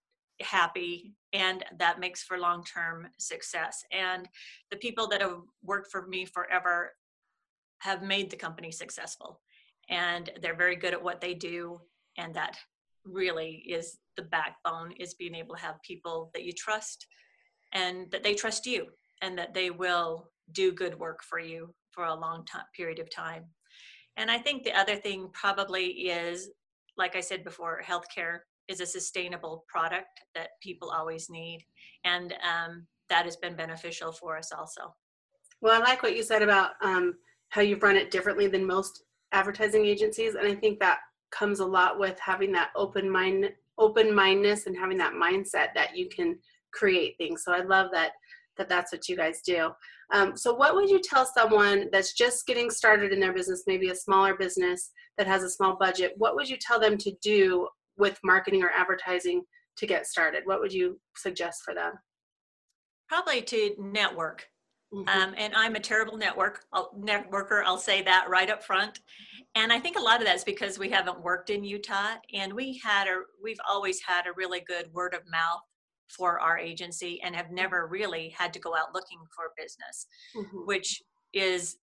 happy 0.41 1.15
and 1.33 1.65
that 1.79 2.01
makes 2.01 2.23
for 2.23 2.39
long-term 2.39 3.09
success 3.19 3.83
and 3.91 4.29
the 4.71 4.77
people 4.77 5.07
that 5.07 5.23
have 5.23 5.41
worked 5.63 5.91
for 5.91 6.07
me 6.09 6.27
forever 6.27 6.93
have 7.79 8.03
made 8.03 8.31
the 8.31 8.37
company 8.37 8.71
successful 8.71 9.41
and 9.89 10.31
they're 10.43 10.57
very 10.57 10.77
good 10.77 10.93
at 10.93 11.03
what 11.03 11.21
they 11.21 11.33
do 11.33 11.81
and 12.19 12.35
that 12.35 12.59
really 13.07 13.65
is 13.67 13.99
the 14.17 14.23
backbone 14.23 14.93
is 14.99 15.15
being 15.15 15.35
able 15.35 15.55
to 15.55 15.63
have 15.63 15.83
people 15.83 16.31
that 16.35 16.45
you 16.45 16.53
trust 16.53 17.07
and 17.73 18.11
that 18.11 18.23
they 18.23 18.35
trust 18.35 18.67
you 18.67 18.87
and 19.23 19.37
that 19.39 19.55
they 19.55 19.71
will 19.71 20.31
do 20.53 20.73
good 20.73 20.99
work 20.99 21.21
for 21.23 21.39
you 21.39 21.73
for 21.91 22.05
a 22.05 22.15
long 22.15 22.45
time 22.45 22.65
period 22.77 22.99
of 22.99 23.11
time. 23.11 23.45
And 24.17 24.31
i 24.31 24.39
think 24.39 24.65
the 24.65 24.79
other 24.79 24.97
thing 24.97 25.29
probably 25.33 25.87
is 25.87 26.51
like 26.97 27.17
i 27.17 27.21
said 27.21 27.45
before 27.45 27.83
healthcare 27.85 28.39
is 28.69 28.81
a 28.81 28.87
sustainable 28.87 29.65
product 29.69 30.09
that 30.35 30.51
people 30.63 30.91
always 30.91 31.29
need 31.31 31.65
and 32.05 32.35
um, 32.43 32.87
that 33.09 33.25
has 33.25 33.37
been 33.37 33.55
beneficial 33.55 34.13
for 34.13 34.37
us 34.37 34.53
also. 34.53 34.95
Well, 35.61 35.81
I 35.81 35.85
like 35.85 36.03
what 36.03 36.17
you 36.17 36.23
said 36.23 36.43
about 36.43 36.73
um, 36.83 37.15
how 37.51 37.63
you've 37.63 37.83
run 37.83 37.97
it 37.97 38.11
differently 38.11 38.47
than 38.47 38.67
most 38.67 39.05
advertising 39.33 39.85
agencies, 39.85 40.35
and 40.35 40.47
I 40.47 40.55
think 40.55 40.79
that 40.81 40.99
comes 41.37 41.61
a 41.61 41.67
lot 41.67 41.99
with 41.99 42.19
having 42.21 42.53
that 42.53 42.71
open 42.77 43.09
mind, 43.11 43.53
open 43.79 44.15
mindedness, 44.15 44.67
and 44.67 44.77
having 44.77 44.99
that 44.99 45.15
mindset 45.15 45.69
that 45.75 45.97
you 45.97 46.09
can 46.09 46.39
create 46.73 47.17
things. 47.19 47.43
So 47.45 47.53
I 47.53 47.63
love 47.63 47.91
that 47.93 48.13
that 48.57 48.69
that's 48.71 48.91
what 48.91 49.07
you 49.07 49.17
guys 49.17 49.43
do. 49.43 49.71
Um, 50.15 50.35
so 50.35 50.55
what 50.55 50.75
would 50.75 50.89
you 50.89 50.99
tell 50.99 51.27
someone 51.27 51.89
that's 51.93 52.15
just 52.15 52.47
getting 52.47 52.71
started 52.71 53.13
in 53.13 53.21
their 53.21 53.35
business, 53.35 53.65
maybe 53.67 53.91
a 53.91 53.95
smaller 53.95 54.35
business 54.35 54.93
that 55.19 55.27
has 55.27 55.43
a 55.43 55.51
small 55.51 55.77
budget? 55.79 56.15
What 56.17 56.37
would 56.37 56.49
you 56.49 56.57
tell 56.59 56.81
them 56.81 56.97
to 56.99 57.13
do 57.21 57.69
with 57.99 58.19
marketing 58.25 58.63
or 58.63 58.71
advertising 58.71 59.43
to 59.77 59.87
get 59.87 60.07
started? 60.07 60.43
What 60.47 60.61
would 60.61 60.73
you 60.73 60.99
suggest 61.17 61.63
for 61.65 61.75
them? 61.75 61.93
probably 63.09 63.41
to 63.41 63.73
network 63.79 64.49
Mhm. 64.93 65.09
um, 65.09 65.35
and 65.37 65.55
I'm 65.55 65.75
a 65.77 65.81
terrible 65.81 66.17
network 66.17 66.65
I'll, 66.73 66.93
networker. 66.95 67.63
I'll 67.65 67.79
say 67.79 68.03
that 68.03 68.29
right 68.29 68.49
up 68.51 68.63
front. 68.65 69.01
And 69.57 69.73
I 69.73 69.81
think 69.81 69.97
a 69.97 70.03
lot 70.03 70.21
of 70.21 70.27
that's 70.27 70.45
because 70.45 70.79
we 70.79 70.91
haven't 70.91 71.23
worked 71.23 71.49
in 71.49 71.65
Utah, 71.65 72.17
and 72.35 72.53
we 72.53 72.79
had 72.85 73.09
a 73.09 73.23
we've 73.43 73.59
always 73.69 74.01
had 74.07 74.27
a 74.27 74.33
really 74.37 74.61
good 74.61 74.93
word 74.93 75.15
of 75.15 75.23
mouth 75.31 75.63
for 76.17 76.39
our 76.39 76.59
agency, 76.59 77.21
and 77.23 77.35
have 77.35 77.51
never 77.51 77.87
really 77.87 78.29
had 78.39 78.53
to 78.53 78.61
go 78.61 78.77
out 78.77 78.93
looking 78.95 79.19
for 79.35 79.53
business, 79.57 80.07
Mhm. 80.37 80.67
which 80.67 81.03
is 81.33 81.79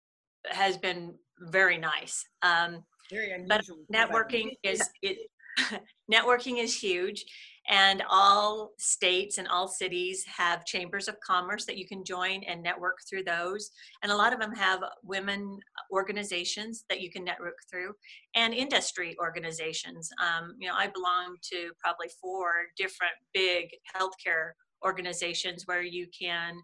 has 0.51 0.77
been 0.77 1.19
very 1.41 1.79
nice. 1.79 2.25
Um, 2.43 2.85
Very 3.11 3.45
But 3.49 3.63
networking 3.91 4.51
is 4.63 4.87
it 5.01 5.31
networking 6.13 6.59
is 6.63 6.79
huge 6.79 7.25
And 7.69 8.03
all 8.11 8.73
states 8.79 9.39
and 9.39 9.47
all 9.47 9.69
cities 9.69 10.25
have 10.27 10.65
chambers 10.65 11.07
of 11.07 11.21
commerce 11.21 11.65
that 11.67 11.79
you 11.79 11.87
can 11.87 12.05
join 12.05 12.43
and 12.45 12.63
network 12.63 12.99
through 13.09 13.25
those. 13.25 13.71
And 14.03 14.11
a 14.11 14.17
lot 14.17 14.33
of 14.33 14.41
them 14.41 14.55
have 14.55 14.81
women 15.05 15.61
organizations 15.93 16.85
that 16.89 17.01
you 17.01 17.11
can 17.11 17.25
network 17.25 17.59
through 17.71 17.93
and 18.35 18.53
industry 18.53 19.17
organizations. 19.21 20.11
Um, 20.21 20.57
you 20.59 20.69
know, 20.69 20.75
I 20.75 20.89
belong 20.89 21.37
to 21.53 21.71
probably 21.79 22.09
four 22.21 22.53
different 22.77 23.13
big 23.33 23.71
healthcare 23.97 24.53
organizations 24.85 25.67
where 25.67 25.83
you 25.83 26.09
can, 26.19 26.57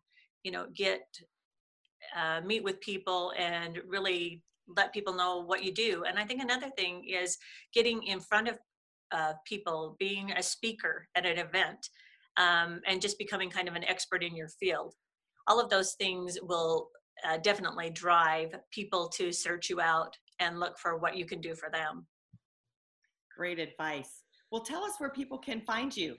you 0.42 0.50
know, 0.50 0.66
get 0.74 1.02
uh, 2.16 2.40
meet 2.44 2.64
with 2.64 2.80
people 2.80 3.32
and 3.38 3.78
really 3.86 4.42
let 4.76 4.92
people 4.92 5.14
know 5.14 5.42
what 5.44 5.64
you 5.64 5.72
do. 5.72 6.04
And 6.06 6.18
I 6.18 6.24
think 6.24 6.42
another 6.42 6.70
thing 6.76 7.04
is 7.08 7.38
getting 7.72 8.02
in 8.02 8.20
front 8.20 8.48
of 8.48 8.58
uh, 9.12 9.32
people, 9.46 9.96
being 9.98 10.32
a 10.32 10.42
speaker 10.42 11.08
at 11.14 11.26
an 11.26 11.38
event, 11.38 11.88
um, 12.36 12.80
and 12.86 13.00
just 13.00 13.18
becoming 13.18 13.50
kind 13.50 13.68
of 13.68 13.74
an 13.74 13.84
expert 13.84 14.22
in 14.22 14.36
your 14.36 14.48
field. 14.48 14.94
All 15.46 15.60
of 15.60 15.70
those 15.70 15.94
things 15.94 16.38
will 16.42 16.88
uh, 17.26 17.38
definitely 17.38 17.90
drive 17.90 18.54
people 18.70 19.08
to 19.08 19.32
search 19.32 19.68
you 19.68 19.80
out 19.80 20.16
and 20.38 20.60
look 20.60 20.78
for 20.78 20.98
what 20.98 21.16
you 21.16 21.24
can 21.24 21.40
do 21.40 21.54
for 21.54 21.70
them. 21.70 22.06
Great 23.36 23.58
advice. 23.58 24.22
Well, 24.50 24.62
tell 24.62 24.84
us 24.84 24.94
where 24.98 25.10
people 25.10 25.38
can 25.38 25.60
find 25.62 25.96
you. 25.96 26.16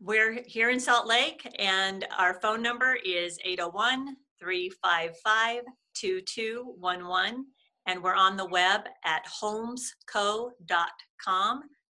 We're 0.00 0.42
here 0.46 0.70
in 0.70 0.80
Salt 0.80 1.06
Lake, 1.06 1.46
and 1.58 2.06
our 2.18 2.34
phone 2.40 2.62
number 2.62 2.98
is 3.04 3.38
801 3.44 4.16
355 4.40 5.62
2211. 5.94 7.46
And 7.86 8.02
we're 8.02 8.14
on 8.14 8.36
the 8.36 8.46
web 8.46 8.82
at 9.04 9.26
holmesco.com. 9.26 10.52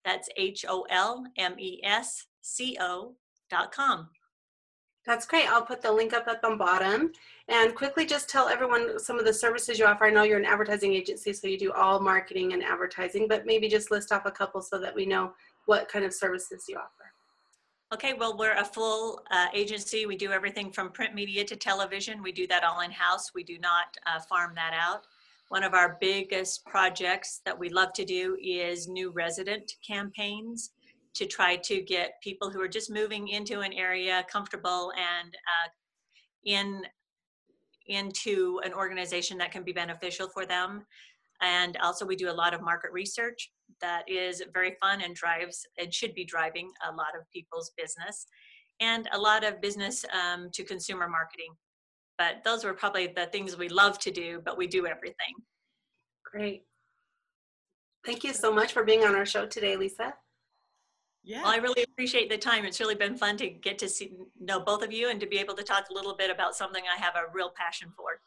That's 0.04 0.30
H 0.38 0.66
O 0.68 0.86
L 0.90 1.26
M 1.38 1.56
E 1.60 1.80
S 1.84 2.26
C 2.42 2.78
O.com. 2.80 4.10
That's 5.06 5.26
great. 5.26 5.52
I'll 5.52 5.66
put 5.66 5.82
the 5.82 5.92
link 5.92 6.14
up 6.14 6.28
at 6.28 6.42
the 6.42 6.56
bottom. 6.56 7.12
And 7.48 7.76
quickly 7.76 8.06
just 8.06 8.30
tell 8.30 8.48
everyone 8.48 9.00
some 9.00 9.18
of 9.18 9.26
the 9.26 9.34
services 9.34 9.80
you 9.80 9.86
offer. 9.86 10.06
I 10.06 10.12
know 10.12 10.24
you're 10.24 10.40
an 10.40 10.46
advertising 10.46 10.94
agency, 10.94 11.34
so 11.34 11.48
you 11.48 11.58
do 11.58 11.72
all 11.72 12.00
marketing 12.00 12.54
and 12.54 12.64
advertising, 12.64 13.28
but 13.28 13.46
maybe 13.46 13.68
just 13.68 13.92
list 13.92 14.12
off 14.12 14.26
a 14.26 14.32
couple 14.32 14.62
so 14.62 14.80
that 14.80 14.96
we 14.96 15.06
know 15.06 15.34
what 15.66 15.90
kind 15.90 16.06
of 16.06 16.14
services 16.14 16.66
you 16.70 16.78
offer. 16.78 17.12
Okay, 17.94 18.14
well, 18.14 18.38
we're 18.38 18.56
a 18.56 18.64
full 18.64 19.22
uh, 19.32 19.48
agency. 19.54 20.06
We 20.06 20.16
do 20.16 20.32
everything 20.32 20.72
from 20.72 20.92
print 20.92 21.14
media 21.14 21.44
to 21.44 21.58
television. 21.58 22.24
We 22.24 22.32
do 22.32 22.48
that 22.48 22.64
all 22.64 22.82
in 22.82 22.92
house. 22.92 23.32
We 23.36 23.44
do 23.44 23.58
not 23.60 23.98
uh, 24.06 24.22
farm 24.22 24.54
that 24.56 24.74
out. 24.74 25.08
One 25.52 25.64
of 25.64 25.74
our 25.74 25.98
biggest 26.00 26.66
projects 26.66 27.42
that 27.44 27.60
we 27.60 27.68
love 27.68 27.92
to 27.96 28.06
do 28.06 28.38
is 28.42 28.88
new 28.88 29.12
resident 29.12 29.70
campaigns 29.86 30.72
to 31.14 31.26
try 31.26 31.58
to 31.58 31.82
get 31.82 32.22
people 32.24 32.50
who 32.50 32.62
are 32.62 32.70
just 32.70 32.90
moving 32.90 33.28
into 33.28 33.60
an 33.60 33.74
area 33.74 34.26
comfortable 34.32 34.94
and 34.96 35.36
uh, 35.36 35.70
in 36.46 36.84
into 37.88 38.62
an 38.64 38.72
organization 38.74 39.38
that 39.40 39.52
can 39.52 39.64
be 39.64 39.74
beneficial 39.74 40.30
for 40.30 40.46
them. 40.46 40.86
And 41.42 41.76
also, 41.84 42.06
we 42.06 42.16
do 42.16 42.32
a 42.32 42.40
lot 42.44 42.54
of 42.54 42.62
market 42.62 42.94
research 42.94 43.52
that 43.82 44.04
is 44.08 44.42
very 44.54 44.78
fun 44.80 45.02
and 45.02 45.14
drives 45.14 45.68
and 45.78 45.94
should 45.94 46.14
be 46.14 46.24
driving 46.24 46.72
a 46.90 46.96
lot 46.96 47.14
of 47.14 47.30
people's 47.30 47.74
business 47.76 48.26
and 48.80 49.10
a 49.12 49.20
lot 49.20 49.44
of 49.44 49.60
business 49.60 50.06
um, 50.14 50.50
to 50.54 50.64
consumer 50.64 51.10
marketing. 51.10 51.54
But 52.22 52.44
those 52.44 52.64
were 52.64 52.76
probably 52.76 53.08
the 53.08 53.26
things 53.26 53.58
we 53.58 53.68
love 53.68 53.98
to 53.98 54.12
do, 54.12 54.44
but 54.46 54.56
we 54.56 54.68
do 54.68 54.86
everything. 54.86 55.34
Great. 56.24 56.66
Thank 58.06 58.24
you 58.24 58.32
so 58.32 58.54
much 58.54 58.74
for 58.74 58.84
being 58.84 59.04
on 59.04 59.16
our 59.16 59.26
show 59.26 59.48
today, 59.48 59.76
Lisa. 59.76 60.14
Yeah. 61.24 61.42
Well, 61.42 61.52
I 61.52 61.56
really 61.56 61.82
appreciate 61.82 62.30
the 62.30 62.38
time. 62.38 62.64
It's 62.64 62.80
really 62.80 62.94
been 62.94 63.18
fun 63.18 63.38
to 63.38 63.50
get 63.50 63.80
to 63.80 63.90
see, 63.90 64.12
know 64.40 64.60
both 64.60 64.84
of 64.84 64.92
you 64.92 65.10
and 65.10 65.20
to 65.20 65.26
be 65.26 65.40
able 65.40 65.56
to 65.56 65.64
talk 65.64 65.86
a 65.90 65.94
little 65.96 66.16
bit 66.16 66.30
about 66.30 66.56
something 66.56 66.84
I 66.96 67.02
have 67.02 67.16
a 67.16 67.24
real 67.34 67.52
passion 67.58 67.92
for. 67.98 68.22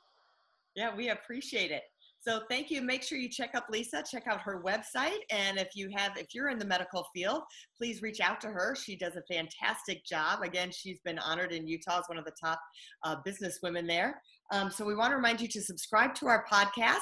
Yeah, 0.74 0.92
we 0.92 1.10
appreciate 1.10 1.70
it. 1.70 1.84
So 2.26 2.40
thank 2.48 2.70
you. 2.70 2.80
Make 2.80 3.02
sure 3.02 3.18
you 3.18 3.28
check 3.28 3.50
up 3.54 3.66
Lisa, 3.68 4.02
check 4.10 4.26
out 4.26 4.40
her 4.40 4.62
website. 4.64 5.18
And 5.30 5.58
if 5.58 5.68
you 5.74 5.90
have, 5.94 6.16
if 6.16 6.28
you're 6.34 6.48
in 6.48 6.58
the 6.58 6.64
medical 6.64 7.06
field, 7.14 7.42
please 7.76 8.00
reach 8.00 8.20
out 8.20 8.40
to 8.40 8.46
her. 8.48 8.74
She 8.74 8.96
does 8.96 9.16
a 9.16 9.22
fantastic 9.30 10.06
job. 10.06 10.40
Again, 10.42 10.70
she's 10.72 11.00
been 11.04 11.18
honored 11.18 11.52
in 11.52 11.68
Utah 11.68 11.98
as 11.98 12.04
one 12.06 12.16
of 12.16 12.24
the 12.24 12.32
top 12.42 12.58
uh, 13.02 13.16
business 13.26 13.58
women 13.62 13.86
there. 13.86 14.22
Um, 14.52 14.70
so 14.70 14.84
we 14.84 14.94
want 14.94 15.10
to 15.12 15.16
remind 15.16 15.40
you 15.40 15.48
to 15.48 15.62
subscribe 15.62 16.14
to 16.16 16.26
our 16.26 16.44
podcast, 16.50 16.98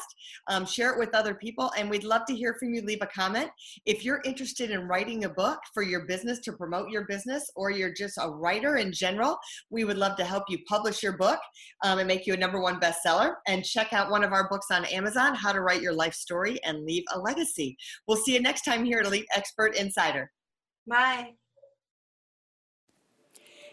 um, 0.48 0.64
share 0.64 0.92
it 0.92 0.98
with 0.98 1.14
other 1.14 1.34
people, 1.34 1.72
and 1.76 1.90
we'd 1.90 2.04
love 2.04 2.22
to 2.26 2.34
hear 2.34 2.56
from 2.58 2.72
you. 2.72 2.82
Leave 2.82 3.02
a 3.02 3.06
comment. 3.06 3.50
If 3.86 4.04
you're 4.04 4.22
interested 4.24 4.70
in 4.70 4.88
writing 4.88 5.24
a 5.24 5.28
book 5.28 5.58
for 5.74 5.82
your 5.82 6.06
business 6.06 6.38
to 6.40 6.52
promote 6.52 6.90
your 6.90 7.06
business, 7.06 7.50
or 7.56 7.70
you're 7.70 7.94
just 7.94 8.18
a 8.20 8.28
writer 8.28 8.76
in 8.76 8.92
general, 8.92 9.36
we 9.70 9.84
would 9.84 9.98
love 9.98 10.16
to 10.16 10.24
help 10.24 10.44
you 10.48 10.58
publish 10.68 11.02
your 11.02 11.16
book 11.16 11.40
um, 11.84 11.98
and 11.98 12.08
make 12.08 12.26
you 12.26 12.34
a 12.34 12.36
number 12.36 12.60
one 12.60 12.80
bestseller. 12.80 13.34
And 13.46 13.64
check 13.64 13.92
out 13.92 14.10
one 14.10 14.24
of 14.24 14.32
our 14.32 14.48
books 14.48 14.66
on 14.70 14.84
Amazon, 14.86 15.34
How 15.34 15.52
to 15.52 15.60
Write 15.60 15.82
Your 15.82 15.94
Life 15.94 16.14
Story 16.14 16.58
and 16.64 16.84
Leave 16.84 17.04
a 17.14 17.18
Legacy. 17.18 17.76
We'll 18.06 18.18
see 18.18 18.34
you 18.34 18.40
next 18.40 18.62
time 18.62 18.84
here 18.84 19.00
at 19.00 19.06
Elite 19.06 19.26
Expert 19.34 19.76
Insider. 19.76 20.30
Bye. 20.86 21.34